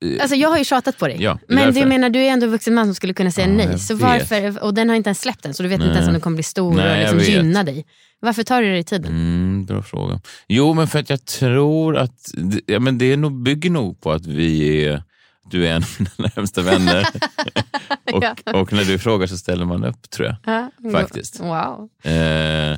[0.06, 1.18] eh, Alltså jag har ju tjatat på dig.
[1.20, 1.80] Ja, det men därför.
[1.80, 3.80] jag menar, du är ändå en vuxen man som skulle kunna säga Ja, nej.
[3.80, 5.96] Så varför, och den har inte ens släppt än, så du vet inte Nej.
[5.96, 7.86] ens om den kommer bli stor Nej, och liksom gynna dig.
[8.20, 9.12] Varför tar du dig tiden?
[9.12, 10.22] Mm, bra fråga.
[10.48, 12.32] Jo, men för att jag tror att
[12.66, 15.04] ja, men det nog, bygger nog på att vi är,
[15.52, 17.08] du är en av mina närmsta vänner.
[18.14, 18.36] och, Ja.
[18.54, 20.36] och när du frågar så ställer man upp tror jag.
[20.84, 20.92] Ja.
[20.92, 21.40] Faktiskt.
[21.40, 21.90] Wow.
[22.14, 22.78] Eh,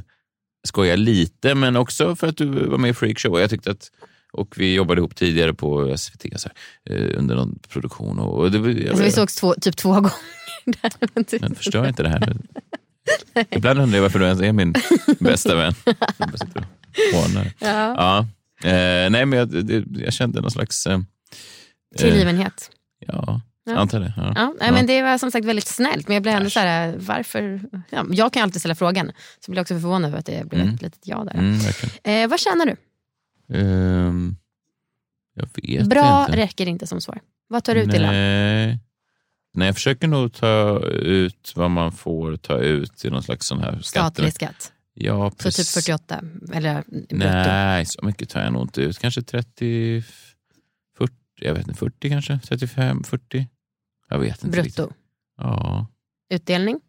[0.67, 3.39] skojar lite, men också för att du var med i Freakshow.
[3.39, 3.91] Jag tyckte att,
[4.33, 8.19] och vi jobbade ihop tidigare på SVT så här, eh, under någon produktion.
[8.19, 10.11] Och, och det, jag, Alltså, vi sågs två, typ två gånger.
[11.41, 12.35] Men förstör inte det här.
[13.49, 14.73] Ibland undrar jag varför du ens är min
[15.19, 15.73] bästa vän.
[17.13, 17.45] Jag.
[17.59, 17.95] Ja.
[17.97, 18.19] Ja.
[18.69, 20.85] Eh, nej, men jag, jag kände någon slags...
[20.87, 20.99] Eh,
[21.97, 22.69] Tillgivenhet.
[23.07, 23.77] ja, Ja.
[23.77, 24.13] antar det.
[24.17, 24.33] Ja.
[24.35, 26.07] Ja, nej, men det var som sagt väldigt snällt.
[26.07, 27.61] Men jag blev ändå så här, varför?
[27.89, 29.07] Ja, jag kan alltid ställa frågan.
[29.39, 30.75] Så jag blev också förvånad över att det blev Mm.
[30.75, 31.33] ett litet ja där.
[31.33, 31.59] Mm.
[32.03, 32.75] Eh, vad tjänar du?
[33.57, 34.35] Ehm,
[35.33, 36.37] jag vet Bra inte.
[36.37, 37.19] räcker inte som svar.
[37.47, 38.13] Vad tar du ut i lön?
[38.13, 38.79] Nej.
[39.67, 43.71] Jag försöker nog ta ut vad man får ta ut i någon slags sån här
[43.71, 43.85] skatt.
[43.85, 44.71] Statlig skatt.
[44.93, 45.73] Ja, Så typ precis.
[45.73, 46.21] 48
[46.53, 47.15] eller brutto.
[47.17, 48.99] Nej, så mycket tar jag nog inte ut.
[48.99, 50.30] Kanske 30, 40,
[51.41, 52.39] jag vet inte, 40 kanske?
[52.39, 53.47] 35, 40?
[54.09, 54.61] Jag vet inte.
[54.61, 54.89] Brutto.
[55.37, 55.87] Ja,
[56.33, 56.79] Utdelning?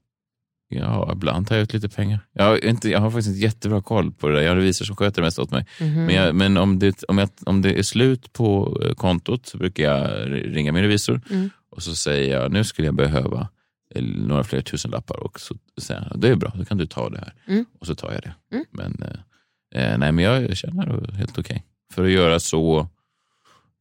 [0.69, 2.21] ja, ibland tar jag ut lite pengar.
[2.33, 4.43] Jag har, inte, jag har faktiskt inte jättebra koll på det där.
[4.43, 5.67] Jag har revisor som sköter det mest åt mig.
[5.81, 6.05] Mhm.
[6.05, 9.59] Men, jag, men om, det, om, jag, om det är slut på eh, kontot så
[9.59, 11.51] brukar jag ringa min revisor Mm.
[11.71, 13.49] och så säger jag nu skulle jag behöva
[13.95, 17.09] eh, några fler tusenlappar och så säger han det är bra, då kan du ta
[17.11, 17.35] det här.
[17.47, 17.65] Mm.
[17.81, 18.35] Och så tar jag det.
[18.53, 18.65] Mm.
[18.71, 21.65] Men, eh, eh, nej, men jag känner det helt okej.
[21.93, 22.89] För att göra så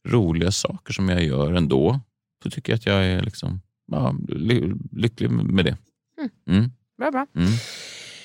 [0.08, 2.00] roliga saker som jag gör ändå
[2.42, 3.60] så tycker jag att jag är liksom,
[3.92, 5.76] ja, ly- lycklig med det.
[6.50, 6.70] Mm.
[6.98, 7.26] Bra, bra.
[7.36, 7.50] Mm.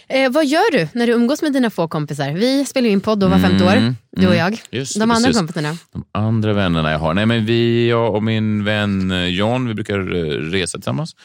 [0.10, 2.32] Eh, vad gör du när du umgås med dina få kompisar?
[2.32, 4.38] Vi spelar in podd då var femte år, Mm, du och mm.
[4.38, 4.62] jag.
[4.80, 5.38] Just De andra precis.
[5.38, 5.78] kompisarna?
[5.92, 7.14] De andra vännerna jag har?
[7.14, 11.16] Nej, men vi, jag och min vän eh, John, vi brukar eh, resa tillsammans.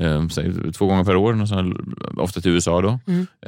[0.00, 0.26] Eh,
[0.72, 1.38] två gånger per år,
[2.20, 2.88] ofta till USA då.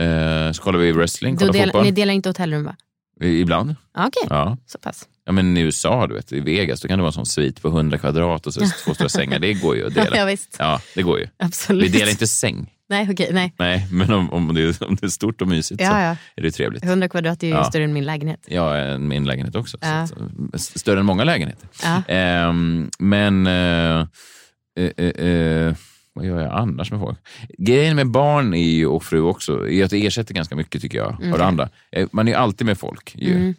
[0.03, 1.85] Eh, så kollar vi wrestling, kollar del, fotboll.
[1.85, 2.77] ni delar inte hotellrum va?
[3.21, 3.75] Ibland.
[3.93, 4.57] Ah, Okej, Ja.
[4.67, 5.09] så pass.
[5.27, 7.63] Ja, men i USA, du vet, i Vegas, då kan det vara en sån svit
[7.63, 9.39] på 100 kvadrat och så två stora sängar.
[9.39, 10.17] Det går ju att dela.
[10.17, 10.57] Ja, visst.
[10.59, 11.27] Ja, det går ju.
[11.37, 11.85] Absolut.
[11.85, 12.71] Vi delar inte säng.
[12.89, 13.55] Nej, okej, nej.
[13.59, 16.17] Nej, men om, om, det, är, om det är stort och mysigt så Ja, ja.
[16.37, 16.85] är det trevligt.
[16.85, 17.65] 100 kvadrat är ju Ja.
[17.65, 18.41] större än min lägenhet.
[18.49, 19.79] Ja, än min lägenhet också.
[19.81, 20.07] Ja.
[20.07, 21.69] Så eh, större än många lägenheter.
[21.83, 22.03] Ja.
[22.09, 24.07] Ehm, men eh,
[24.79, 25.75] eh, eh, eh,
[26.13, 27.19] vad gör jag annars med folk?
[27.59, 30.99] Grejen med barn är ju, och fru också är att det ersätter ganska mycket tycker
[30.99, 31.13] jag.
[31.33, 31.69] Av det andra.
[31.93, 33.15] Eh, Man är ju alltid med folk.
[33.19, 33.35] Ju.
[33.37, 33.55] Mm.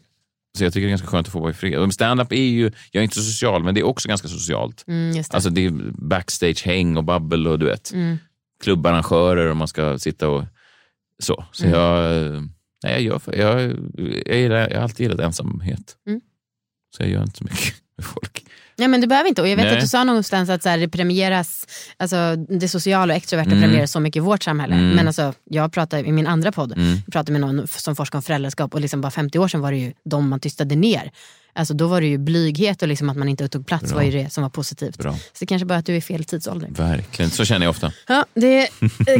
[0.55, 1.93] Så jag tycker det är ganska skönt att få vara i fred.
[1.93, 4.83] Stand-up är ju, jag är inte så social, men det är också ganska socialt.
[4.87, 5.33] Mm, det.
[5.33, 7.93] Alltså det är backstage-häng och babbel och du vet.
[7.93, 8.17] Mm.
[8.63, 10.43] Klubbarrangörer och man ska sitta och
[11.19, 11.45] så.
[11.51, 11.79] Så Mm.
[11.79, 12.33] jag,
[12.83, 13.61] nej, jag, gör, jag,
[14.25, 15.95] jag, gillar, jag har alltid gillat ensamhet.
[16.07, 16.21] Mm.
[16.97, 18.45] Så jag gör inte så mycket med folk.
[18.77, 19.41] Nej men du behöver inte.
[19.41, 19.75] Och jag vet Nej.
[19.75, 21.67] att du sa någonstans att så här, det premieras,
[21.97, 23.61] alltså det sociala och extroverta Mm.
[23.61, 24.75] premieras så mycket i vårt samhälle.
[24.75, 24.89] Mm.
[24.95, 26.95] Men alltså, jag pratade i min andra podd, Mm.
[27.05, 29.71] jag pratade med någon som forskar om föräldraskap och liksom bara 50 år sedan var
[29.71, 31.11] det ju de man tystade ner.
[31.57, 33.95] Alltså då var det ju blyghet och liksom att man inte tog plats Bra.
[33.95, 34.97] var ju det som var positivt.
[34.97, 35.13] Bra.
[35.13, 36.67] Så det kanske bara att du är fel tidsålder.
[36.71, 37.91] Verkligen, så känner jag ofta.
[38.07, 38.67] Ja, det,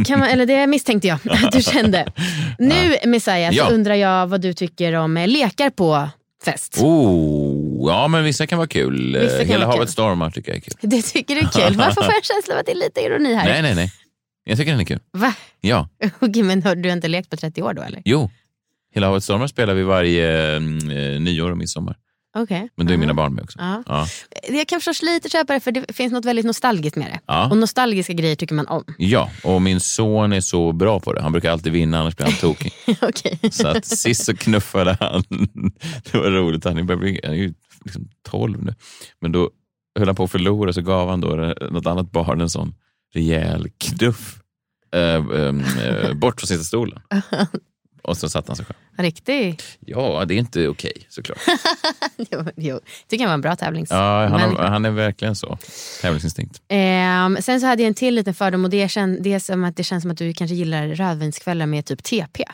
[0.06, 2.12] kan man, eller det misstänkte jag att du kände.
[2.58, 3.68] Nu Messiah Ja.
[3.70, 6.08] undrar jag vad du tycker om lekar på
[6.44, 6.78] fest.
[6.82, 9.16] Oh, ja, men vissa kan vara kul.
[9.20, 9.92] Vissa kan Hela vara havet kul.
[9.92, 10.74] stormar tycker jag är kul.
[10.80, 11.76] Det tycker du är kul.
[11.76, 13.44] Varför får jag en känsla av att det är lite ironi här?
[13.44, 13.92] Nej, nej, nej.
[14.44, 15.00] Jag tycker den är kul.
[15.12, 15.34] Va?
[15.60, 15.88] Ja,
[16.20, 18.02] Okej, men har du inte lekt på 30 år då eller?
[18.04, 18.30] jo.
[18.94, 21.96] Hela havet stormar spelar vi varje mm, eh, nyår och midsommar.
[22.38, 22.68] Okej.
[22.74, 23.58] Men då är mina barn med också.
[23.58, 23.82] Ja.
[23.86, 24.06] Ja.
[24.48, 27.20] Jag kan förstås lite köpa det för det finns något väldigt nostalgiskt med det.
[27.26, 27.50] Ja.
[27.50, 28.84] Och nostalgiska grejer tycker man om.
[28.98, 31.22] ja, och min son är så bra på det.
[31.22, 32.72] Han brukar alltid vinna, annars blir han tokig.
[33.02, 33.38] Okej.
[33.50, 35.22] Så att sist så knuffade han.
[36.12, 36.64] Det var roligt.
[36.64, 38.74] Han, börjar bli, han är ju liksom 12 nu.
[39.20, 39.50] Men då
[39.98, 42.74] höll han på att förlora så gav han då något annat barn en sån
[43.14, 44.38] rejäl knuff
[44.94, 47.00] eh, eh, bort från sitta stolen.
[48.06, 48.76] Och så satte han sig själv.
[49.06, 49.78] Riktigt.
[49.86, 51.38] Ja, det är inte okej såklart.
[52.30, 52.80] Jo, jo.
[53.08, 53.90] Tycker jag var en bra tävlings.
[53.90, 55.58] Ja, han, har, han är verkligen så.
[56.02, 56.60] Tävlingsinstinkt.
[56.68, 59.64] Ehm, sen så hade jag en till liten fördom och det, kän, det, är som
[59.64, 62.44] att det känns som att du kanske gillar rödvinskvällar med typ TP.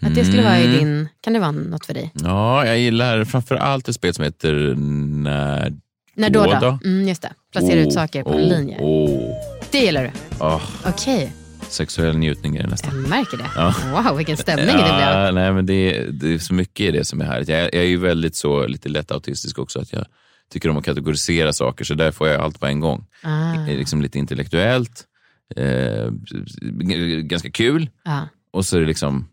[0.00, 0.78] Att det skulle vara i Mm.
[0.78, 2.10] din, kan det vara något för dig?
[2.14, 5.72] Ja, jag gillar framför allt ett spel som heter När
[6.14, 6.78] När då Då då?
[6.84, 8.78] Mm, just det, placera ut Oh, saker på en oh, linje.
[8.80, 9.34] Oh,
[9.70, 10.10] Det gillar du?
[10.44, 11.32] oh, Okej,
[11.72, 13.00] sexuell njutning är det nästan.
[13.00, 13.50] jag märker det.
[13.56, 13.74] Ja.
[13.92, 14.86] Wow, vilken stämning det blev.
[14.86, 17.48] Ja, nej, men det, det är så mycket i det som är härligt.
[17.48, 19.80] Jag, jag är ju väldigt så, lite lätt autistisk också.
[19.80, 20.06] Att jag
[20.52, 23.06] tycker om att kategorisera saker, så där får jag allt på en gång.
[23.22, 25.04] Ah, Liksom lite intellektuellt,
[25.56, 26.10] eh,
[27.22, 29.28] ganska kul ja, och så är det liksom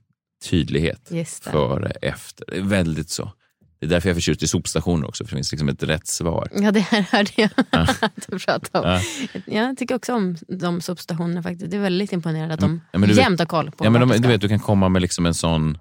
[0.50, 1.12] tydlighet
[1.44, 2.62] före, efter.
[2.62, 3.32] Väldigt så.
[3.80, 6.08] Det är därför jag är förtjust i sopstationer också, för det finns liksom ett rätt
[6.08, 6.50] svar.
[6.54, 9.02] Ja, det här hörde jag att du pratade om.
[9.46, 9.54] Ja.
[9.54, 11.72] Jag tycker också om de sopstationerna faktiskt.
[11.72, 14.18] Det är väldigt imponerande att de Ja, vet- jämt har koll på Ja, men de,
[14.22, 15.78] du vet, du kan komma med liksom en sån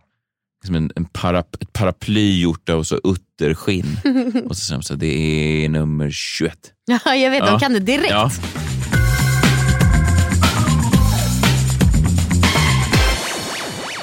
[0.62, 3.96] liksom en, en parap, ett paraply gjort av så utterskinn.
[4.48, 6.58] och så säger de så det är nummer 21.
[6.84, 7.38] Ja, jag vet.
[7.40, 7.50] Ja.
[7.50, 8.10] De kan det direkt.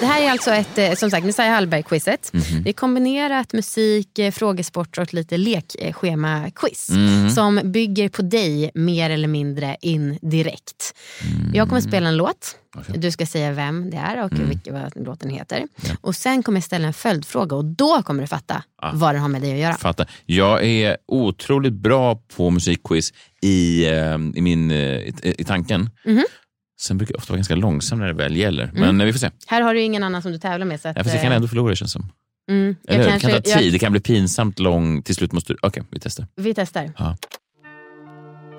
[0.02, 2.30] Det här är alltså ett, eh, som sagt, Messiah Hallberg-quizet.
[2.34, 2.64] Mhm.
[2.64, 6.90] Det är kombinerat musik, eh, frågesport och ett lite lekschema-quiz.
[6.90, 7.30] Mhm.
[7.30, 10.94] Som bygger på dig mer eller mindre indirekt.
[11.54, 12.58] Jag kommer spela en låt.
[12.76, 12.86] Mm.
[12.88, 13.02] Mm.
[13.02, 15.64] Du ska säga vem det är och vilken, vad låten heter.
[16.02, 18.92] Och Sen kommer jag ställa en följdfråga och då kommer du fatta Ah.
[18.94, 19.74] vad den har med dig att göra.
[19.74, 20.10] Fattar.
[20.26, 25.90] Jag är otroligt bra på musikquiz i, eh, i, min, i, i tanken.
[26.06, 26.24] Mhm.
[26.82, 28.72] Sen brukar jag ofta vara ganska långsam när det väl gäller.
[28.74, 29.30] Men eh, vi får se.
[29.48, 30.82] Här har du ingen annan som du tävlar med.
[30.82, 32.06] Så att, Ja, fast jag kan eh, ändå förlora känns som.
[32.50, 33.10] mm, jag Eller hur?
[33.12, 35.02] kanske, det kan ta tid, jag, det kan bli pinsamt lång.
[35.04, 35.60] Till slut måste du...
[35.62, 36.28] Okej, vi testar.
[36.36, 36.92] vi testar.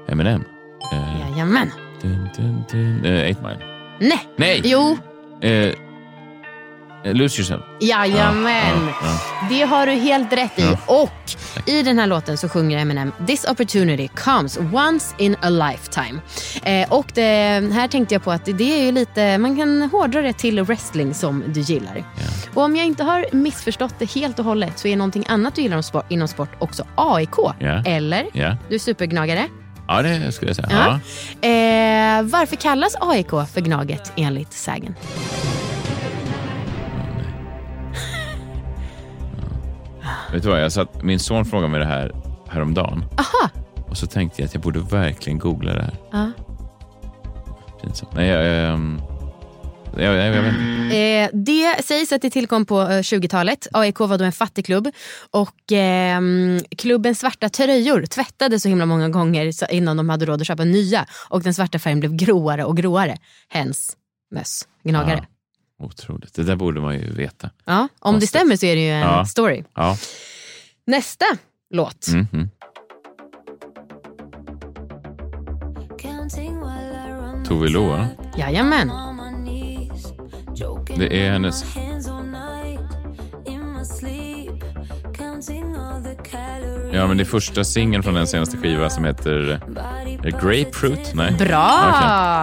[0.09, 0.45] Eminem.
[0.93, 1.71] Eh, Jajamän.
[2.03, 3.05] dun, dun, dun.
[3.05, 3.59] Eh, Eight Mile.
[4.01, 4.29] Nej.
[4.37, 4.61] Nej!
[4.65, 4.99] Jo,
[5.41, 5.75] eh,
[7.05, 7.63] lose yourself.
[7.81, 8.87] jajamän.
[8.87, 10.63] Ja, ja, Det har du helt rätt i.
[10.63, 10.79] Ja.
[10.87, 11.11] Och
[11.67, 16.21] i den här låten så sjunger Eminem This opportunity comes once in a lifetime.
[16.63, 17.23] Eh, och det,
[17.73, 21.15] här tänkte jag på att det är ju lite, man kan hårdra det till wrestling
[21.15, 22.05] som du gillar.
[22.55, 25.63] Och om jag inte har missförstått det helt och hållet så är någonting annat du
[25.63, 27.37] gillar om sport, inom sport också AIK.
[27.59, 27.83] Ja.
[27.87, 28.27] Eller?
[28.33, 28.57] ja.
[28.69, 29.47] Du är supergnagare.
[29.89, 30.69] ja, det skulle jag säga.
[30.71, 31.01] Ja.
[31.41, 31.49] Ja.
[31.49, 34.95] Eh, varför kallas AIK för Gnaget enligt sägen?
[40.33, 42.13] Vet du vad, jag satt, min son frågade mig det här
[42.49, 43.05] häromdagen.
[43.19, 43.51] Aha.
[43.89, 45.97] Och så tänkte jag att jag borde verkligen googla det här.
[46.13, 46.31] Ja.
[47.83, 48.13] Pinsamt.
[48.15, 49.01] Nej, jag, ehm,
[49.97, 50.97] jag, jag, jag, vet inte.
[50.97, 53.67] Eh, det sägs att det tillkom på eh, 20-talet.
[53.73, 54.89] AIK var då en fattigklubb.
[55.31, 60.41] Och ehm, klubbens svarta tröjor tvättades så himla många gånger så innan de hade råd
[60.41, 61.07] att köpa nya.
[61.29, 63.17] Och den svarta färgen blev gråare och gråare.
[63.49, 63.97] Hens
[64.35, 65.27] möss, gnagare.
[65.83, 66.35] Otroligt.
[66.35, 67.51] Det där borde man ju veta.
[67.65, 67.79] Ja.
[67.81, 68.29] om det Konstigt.
[68.29, 69.25] stämmer så är det ju en Ja.
[69.27, 69.65] story.
[69.75, 69.97] Ja.
[70.87, 71.25] Nästa
[71.71, 72.09] låt.
[72.09, 72.49] Mm, mm.
[77.49, 78.07] Tove Lo, va?
[78.39, 78.91] Jajamän.
[80.97, 81.65] Det är hennes...
[86.93, 89.61] Ja, men det är första singeln från den senaste skivan som heter
[90.23, 91.13] det Grapefruit.
[91.15, 91.33] Nej.
[91.33, 91.89] Bra!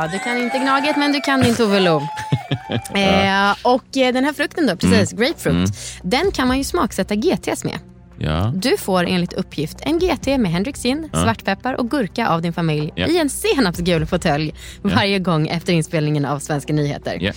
[0.05, 0.09] Okej.
[0.19, 2.01] Du kan inte Gnaget men du kan din Tove Lo.
[2.69, 5.25] Eh, och eh, den här frukten då, precis, Mm.
[5.25, 5.69] grapefruit.
[6.03, 7.79] Den kan man ju smaksätta GTs med.
[8.21, 8.53] Ja.
[8.55, 12.91] Du får enligt uppgift en GT med Hendrix gin, svartpeppar och gurka av din familj
[12.95, 13.07] Ja.
[13.07, 17.17] i en senapsgul fåtölj varje gång efter inspelningen av Svenska nyheter.
[17.21, 17.31] Ja.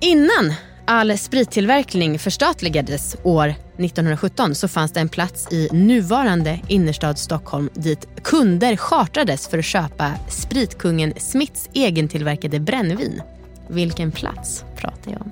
[0.00, 0.54] Innan
[0.86, 8.08] all sprittillverkning förstatligades år 1917 så fanns det en plats i nuvarande innerstad Stockholm dit
[8.22, 13.22] kunder chartrades för att köpa spritkungen Smiths egentillverkade brännvin.
[13.70, 15.30] Vilken plats pratar jag om?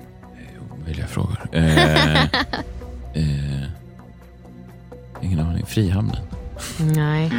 [0.85, 1.49] Vilja frågor.
[1.51, 2.23] Eh,
[3.13, 3.63] eh,
[5.21, 5.65] ingen aning.
[5.65, 6.17] Frihamnen.
[6.79, 7.31] Nej.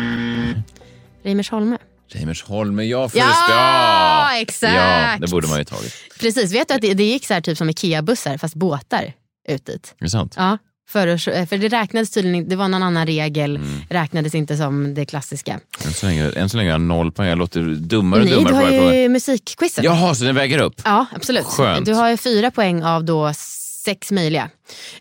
[1.22, 1.78] Reimersholme.
[2.08, 3.24] Reimersholme, ja först.
[3.24, 4.74] Ja, Ja, exakt.
[4.74, 5.94] Ja, det borde man ju tagit.
[6.20, 9.12] Precis, vet du att det, det gick så här typ som Ikea-bussar fast båtar
[9.48, 9.94] ut dit?
[9.98, 10.34] Är det sant?
[10.36, 10.58] Ja,
[10.90, 11.16] för,
[11.46, 13.68] för det räknades tydligen det var någon annan regel, Mm.
[13.90, 15.60] räknades inte som det klassiska.
[15.84, 17.28] Än, så länge, än så länge har jag noll poäng.
[17.28, 19.84] Jag låter dummare och Nej, dummare du på har ju musikquizen.
[19.84, 20.80] Jaha, så den väger upp?
[20.84, 21.44] Ja, absolut.
[21.44, 21.86] Skönt.
[21.86, 23.32] Du har ju fyra poäng av då
[23.84, 24.50] sex möjliga.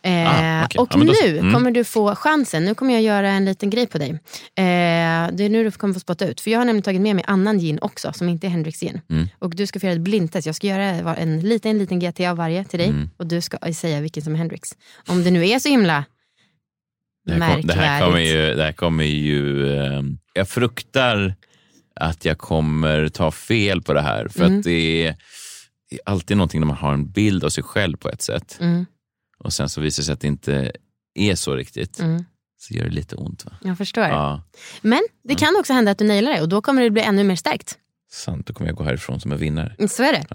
[0.04, 0.28] Eh,
[0.62, 0.80] Ah, okej.
[0.80, 1.54] Och Ja, då nu Mm.
[1.54, 2.66] kommer du få chansen.
[2.66, 4.10] Nu kommer jag göra en liten grej på dig.
[4.10, 4.16] Eh,
[5.34, 6.42] det är nu du kommer få spotta ut.
[6.42, 9.02] För jag har nämligen tagit med mig annan gin också, som inte är Hendrix gin.
[9.10, 9.28] Mm.
[9.40, 10.46] Och du ska få göra ett blindtest.
[10.46, 12.88] Jag ska göra en liten, liten GT av varje till dig.
[12.90, 13.10] Mm.
[13.18, 14.70] Och du ska säga vilken som är Hendrix.
[15.08, 16.06] Om det nu är så himla
[17.26, 17.68] Det här, kom, märkvärdigt.
[17.68, 18.56] det här kommer ju...
[18.56, 21.36] Det här kommer ju ehm, jag fruktar
[21.96, 24.28] att jag kommer ta fel på det här.
[24.28, 24.58] För Mm.
[24.60, 25.16] att det är,
[25.92, 28.58] är alltid någonting när man har en bild av sig själv på ett sätt.
[28.62, 28.86] Mm,
[29.40, 30.72] Och sen så visar det sig att det inte
[31.16, 32.00] är så riktigt.
[32.00, 32.26] mm,
[32.60, 33.46] Så gör det lite ont.
[33.46, 33.52] Va?
[33.64, 34.04] jag förstår.
[34.04, 34.42] Ja,
[34.82, 37.24] Men det kan också hända att du nailar det och då kommer det bli ännu
[37.24, 37.78] mer stärkt.
[38.12, 38.48] sant.
[38.48, 39.76] Då kommer jag gå härifrån som en vinnare.
[39.78, 40.26] Mm, Så är det.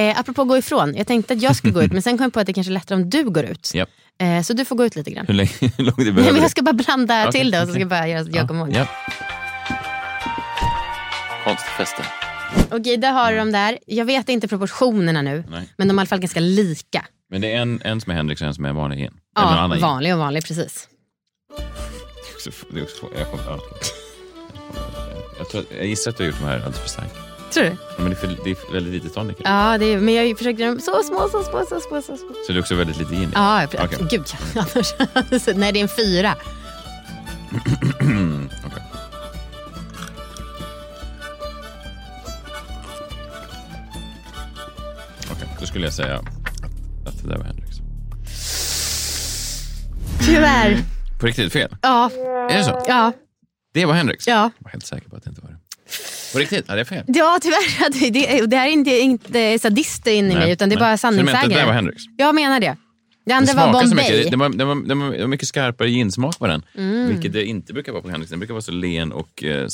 [0.00, 2.32] Eh, apropå gå ifrån, jag tänkte att jag skulle gå ut men sen kom jag
[2.32, 3.74] på att det kanske är lättare om du går ut.
[3.74, 3.88] Japp.
[4.18, 5.26] Eh, så du får gå ut lite grann.
[5.26, 6.40] Hur länge hur lång tid Nej, behöver men det?
[6.40, 8.66] jag ska bara blanda Okej, till det och så ska jag bara göra jag kommer
[8.66, 8.74] ihåg.
[8.76, 8.86] Ja.
[11.44, 12.04] Konstfesten.
[12.70, 13.78] Okej, där har du dem där.
[13.86, 15.68] Jag vet inte proportionerna nu, Nej.
[15.76, 17.06] men de är i alla fall ganska lika.
[17.30, 19.12] Men det är en, en som är Henrik och en som är vanlig gin.
[19.36, 19.82] Ja, gin.
[19.82, 20.88] vanlig och vanlig, precis.
[21.56, 21.62] Det
[22.80, 23.10] är också- svårt.
[23.18, 23.58] Jag, kommer, ja.
[25.38, 27.14] jag, tror, att- jag gissar att du har gjort de här alldeles för starkt.
[27.52, 27.76] Tror du?
[27.98, 29.36] Men det är, för, det är väldigt lite tonic.
[29.44, 32.28] Ja, det är, men jag försökte så små, så små, så små, så små.
[32.46, 33.30] Så det är också väldigt lite gin.
[33.34, 33.98] Ja, Okej.
[34.10, 34.24] gud.
[34.54, 36.34] Annars, nej, det är en fyra.
[38.66, 38.82] Okej.
[45.64, 46.16] Då skulle jag säga
[47.06, 47.76] att det där var Hendrix.
[50.26, 50.78] Tyvärr.
[51.20, 51.76] På riktigt fel?
[51.82, 52.10] Ja,
[52.50, 52.84] Är det så?
[52.88, 53.12] ja,
[53.74, 54.26] Det var Hendrix?
[54.26, 54.50] ja.
[54.58, 55.56] Jag var helt säker på att det inte var det.
[56.32, 56.64] På riktigt?
[56.68, 57.04] Ja, det är fel.
[57.06, 58.10] Ja, tyvärr.
[58.10, 60.86] Det, det, här är inte, inte sadist inne i Nej, mig, utan det är nej.
[60.88, 61.74] bara Så du menar att det där var sanningssägare.
[61.74, 62.02] Hendrix?
[62.16, 62.76] Jag menar det.
[63.26, 63.94] Det andra Det var Bombay.
[63.94, 64.30] mycket.
[64.30, 66.62] Det var, det, var, det, var, det var mycket skarpare ginsmak på den.
[66.78, 67.08] Mm.
[67.08, 68.30] Vilket det inte brukar vara på Hendrix.
[68.30, 69.68] Den brukar vara så len och uh,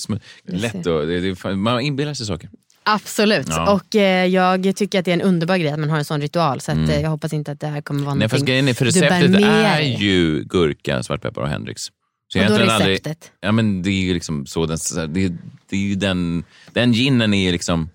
[0.45, 0.87] lätt.
[0.87, 2.49] Och, det, det, man inbillar sig saker.
[2.83, 3.47] Absolut.
[3.49, 3.73] Ja.
[3.73, 6.21] Och eh, jag tycker att det är en underbar grej att man har en sån
[6.21, 6.61] ritual.
[6.61, 8.19] Så att, eh, jag hoppas inte att det här kommer vara Mm.
[8.19, 9.43] Nej, fast någonting grejen är, för du bär receptet med
[9.81, 11.83] är ju gurka, svartpeppar och Hendrix.
[11.83, 11.93] Så Och
[12.35, 13.33] då egentligen aldrig- receptet?
[13.41, 14.79] Ja, men det är ju liksom så den,
[15.09, 15.29] det,
[15.69, 17.91] det är ju den, den ginen är liksom,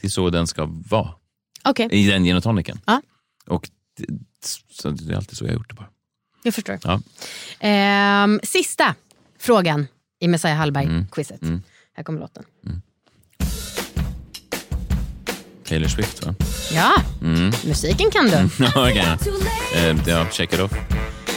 [0.00, 1.10] det är så den ska vara.
[1.64, 2.80] Okej, I den gin och tonicen.
[2.86, 3.02] Ja.
[3.46, 4.06] Och det,
[4.72, 5.88] så det är alltid så jag har gjort det bara.
[6.42, 6.78] jag förstår.
[6.82, 7.00] Ja.
[7.60, 8.94] Ehm, sista
[9.38, 9.86] frågan
[10.20, 10.58] i Messiah Mm.
[10.60, 11.62] Hallberg-quizet.
[11.94, 12.44] Här kommer låten.
[15.68, 16.34] Taylor Swift va?
[16.72, 16.90] Ja,
[17.22, 17.52] Mm.
[17.64, 18.48] musiken kan du.
[18.64, 19.04] Ja, okej.
[19.76, 20.72] Eh, ja, check it off.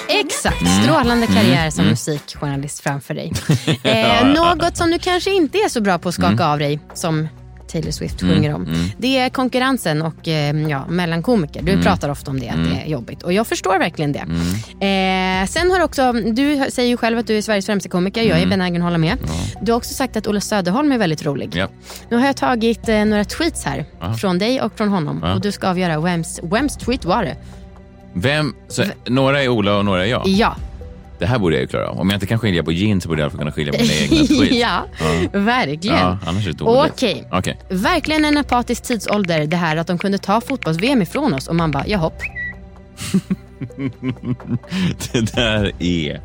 [0.08, 0.84] Exakt, Mm.
[0.84, 3.32] strålande karriär som musikjournalist framför dig.
[3.84, 6.50] Eh, något som du kanske inte är så bra på att skaka Mm.
[6.52, 7.28] av dig, som
[7.72, 8.68] Taylor Swift sjunger om.
[8.98, 11.62] Det är konkurrensen och eh, ja, mellan komiker.
[11.62, 13.24] Du pratar ofta om det, att det är jobbigt.
[13.24, 14.20] Och jag förstår verkligen det.
[14.86, 18.24] Eh, sen har också, du säger ju själv att du är Sveriges främsta komiker.
[18.24, 19.18] Jag är benägen att hålla med.
[19.62, 21.50] Du har också sagt att Ola Söderholm är väldigt rolig.
[21.56, 21.68] Ja.
[22.10, 23.86] Nu har jag tagit eh, några tweets här,
[24.20, 25.20] från dig och från honom.
[25.24, 25.34] Ja.
[25.34, 27.36] Och du ska avgöra vems, vems tweet var det?
[28.14, 30.28] Vem, så, några är Ola och några är jag.
[30.28, 30.56] Ja.
[31.22, 32.00] Det här borde jag ju klara av.
[32.00, 33.74] Om jag inte kan skilja på gin så borde jag i alla fall kunna skilja
[33.74, 34.56] på mina egna tweets.
[34.56, 34.86] ja,
[35.40, 35.98] verkligen.
[35.98, 36.64] Ja, annars är det.
[36.64, 37.28] Okej.
[37.32, 37.58] Okej.
[37.70, 41.72] Verkligen en apatisk tidsålder det här att de kunde ta fotbolls-VM ifrån oss och man
[41.72, 42.12] bara, jaha.
[45.12, 46.22] Det där är...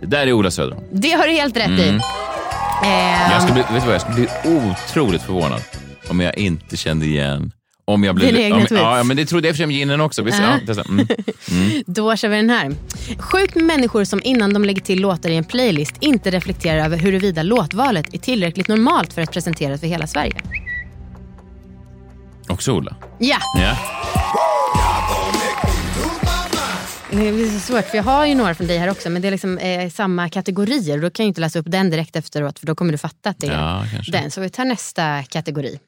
[0.00, 0.86] Det där är Ola Söderholm.
[0.92, 1.88] Det har du helt rätt i.
[1.88, 2.00] Mm.
[2.84, 5.60] Ehm, Jag skulle bli, vet du vad, jag skulle bli otroligt förvånad
[6.10, 7.52] om jag inte kände igen...
[7.88, 8.82] Om jag blev, Dina egna om, tweets.
[8.82, 10.22] Ja, men det trodde jag för sig om ginen också.
[10.22, 10.58] Visst, Ja.
[10.60, 10.84] ja, testa.
[10.90, 11.06] mm.
[11.86, 12.74] Då kör vi den här.
[13.18, 16.96] Sjukt med människor som innan de lägger till låtar i en playlist inte reflekterar över
[16.96, 20.34] huruvida låtvalet är tillräckligt normalt för att presenteras för hela Sverige.
[22.48, 22.96] Också Ola.
[23.18, 23.76] Ja, Ja.
[27.20, 29.28] Det blir så svårt för jag har ju några från dig här också men det
[29.28, 30.98] är liksom eh, samma kategorier.
[30.98, 33.38] Då kan jag inte läsa upp den direkt efteråt för då kommer du fatta att
[33.38, 34.30] det är Ja, den.
[34.30, 35.78] Så vi tar nästa kategori.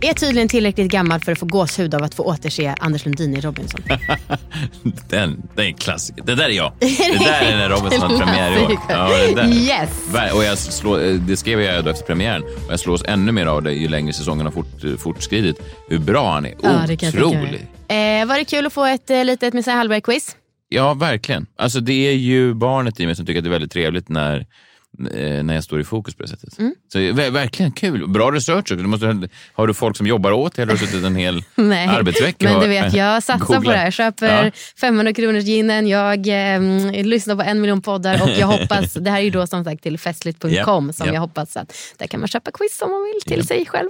[0.00, 3.40] Är tydligen tillräckligt gammal för att få gåshud av att få återse Anders Lundin i
[3.40, 3.80] Robinson.
[5.08, 6.22] Den, den är klassiker.
[6.24, 6.72] Det där är jag.
[6.80, 8.78] Det där är när Robinson har premiär i år.
[8.88, 9.48] Ja, det.
[9.54, 9.90] Yes.
[10.34, 12.42] Och jag slår, eh, det skrev jag då efter premiären.
[12.42, 15.56] Och jag slås ännu mer av det ju längre säsongen har fort, fortskridit.
[15.88, 16.54] Hur bra han är.
[16.62, 17.66] Ja, det Otrolig.
[17.88, 18.20] mig.
[18.20, 20.36] Eh, var det kul att få ett eh, litet Messiah Hallberg-quiz?
[20.68, 21.46] Ja, verkligen.
[21.56, 24.46] Alltså det är ju barnet i mig som tycker att det är väldigt trevligt när,
[24.98, 26.58] när jag står i fokus på det sättet.
[26.58, 26.74] Mm.
[26.92, 28.08] Så ver- verkligen kul.
[28.08, 28.76] Bra research också.
[28.76, 31.44] Du måste, har du folk som jobbar åt dig eller har du suttit en hel
[31.54, 33.72] Nej, arbetsvecka men du vet jag satsar på Googla.
[33.72, 33.84] det här.
[33.84, 34.50] Jag köper Ja.
[34.80, 36.60] 500 kronors ginen, jag eh,
[37.04, 39.82] lyssnar på en miljon poddar och jag hoppas, det här är ju då som sagt
[39.82, 41.12] till festligt.com Ja, som ja.
[41.14, 43.44] jag hoppas att där kan man köpa quiz om man vill till Ja.
[43.46, 43.88] sig själv.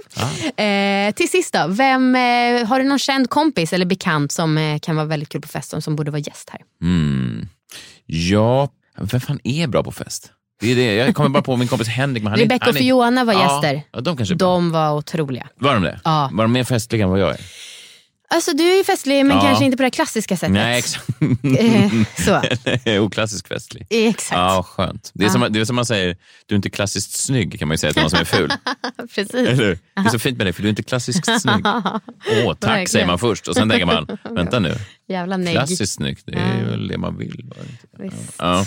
[0.59, 2.21] Eh, till sist då, vem, eh,
[2.67, 5.81] har du någon känd kompis eller bekant som eh, kan vara väldigt kul på festen
[5.81, 6.61] som borde vara gäst här?
[6.81, 7.47] Mm.
[8.05, 10.31] Ja, vem fan är bra på fest?
[10.59, 10.93] Det är det.
[10.95, 12.23] Jag kommer bara på min kompis Henrik.
[12.23, 13.81] Men han är- Rebecca han och är- Fiona var gäster.
[13.91, 14.37] Ja, de kanske är.
[14.37, 15.47] De var otroliga.
[15.55, 15.99] Var de det?
[16.03, 16.29] Ja.
[16.33, 17.39] Var de mer festliga än vad jag är?
[18.29, 19.43] Alltså du är ju festlig men Ja.
[19.43, 20.53] kanske inte på det klassiska sättet.
[20.53, 21.09] Nej, exakt.
[21.59, 21.91] Eh,
[22.85, 22.99] så.
[22.99, 23.87] Oklassisk festlig.
[23.89, 24.37] Exakt.
[24.37, 25.11] Ja, skönt.
[25.13, 27.73] Det är, som, det är som man säger, du är inte klassiskt snygg kan man
[27.73, 28.53] ju säga till någon som är ful.
[29.15, 29.33] Precis.
[29.35, 29.67] Eller?
[29.95, 31.65] Det är så fint med dig för du är inte klassiskt snygg.
[31.65, 31.83] Åh,
[32.53, 32.87] tack Verkligen.
[32.87, 34.75] säger man först och sen tänker man, vänta nu,
[35.09, 35.53] Jävla negg.
[35.53, 37.51] klassiskt snygg, det är väl det man vill.
[37.99, 38.15] Visst.
[38.37, 38.65] Ja.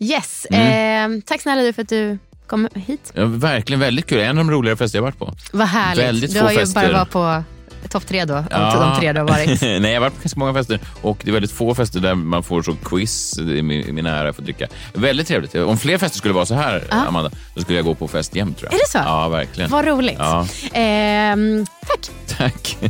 [0.00, 0.46] Yes.
[0.50, 1.12] Mm.
[1.16, 3.12] Eh, tack snälla du för att du kom hit.
[3.14, 4.20] Ja, verkligen väldigt kul.
[4.20, 5.34] En av de roligare fester jag varit på.
[5.52, 6.04] Vad härligt.
[6.04, 6.82] Väldigt du har ju fester.
[6.88, 7.44] bara varit på
[7.88, 8.44] topp tre då, av
[8.80, 9.60] de tre du har varit.
[9.62, 12.14] Nej, jag har varit på ganska många fester och det är väldigt få fester där
[12.14, 14.66] man får så quiz i min, i min ära att dricka.
[14.94, 15.54] Väldigt trevligt.
[15.54, 18.58] Om fler fester skulle vara så här, Amanda, då skulle jag gå på fest jämt
[18.58, 18.74] tror jag.
[18.74, 18.98] Är det så?
[18.98, 19.70] Ja, verkligen.
[19.70, 20.16] Vad roligt.
[20.18, 20.46] Ja.
[20.72, 22.10] Ehm, tack.
[22.38, 22.78] Tack.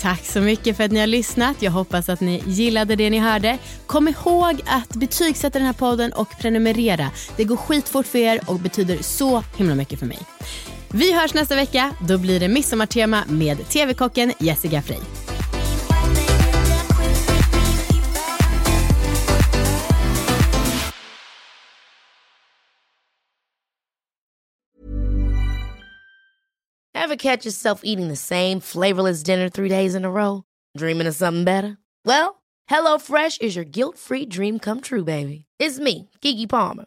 [0.00, 1.62] Tack så mycket för att ni har lyssnat.
[1.62, 3.58] Jag hoppas att ni gillade det ni hörde.
[3.86, 7.10] Kom ihåg att betygsätta den här podden och prenumerera.
[7.36, 10.18] Det går skitfort för er och betyder så himla mycket för mig.
[10.92, 11.94] Vi hörs nästa vecka.
[12.08, 15.00] Då blir det midsommartema med TV-kocken Jessica Frey.
[26.94, 30.42] Ever catch yourself eating the same flavorless dinner three days in a row?
[30.76, 31.78] Dreaming of something better?
[32.04, 35.46] Well, HelloFresh is your guilt-free dream come true, baby.
[35.60, 36.86] It's me, Gigi Palmer.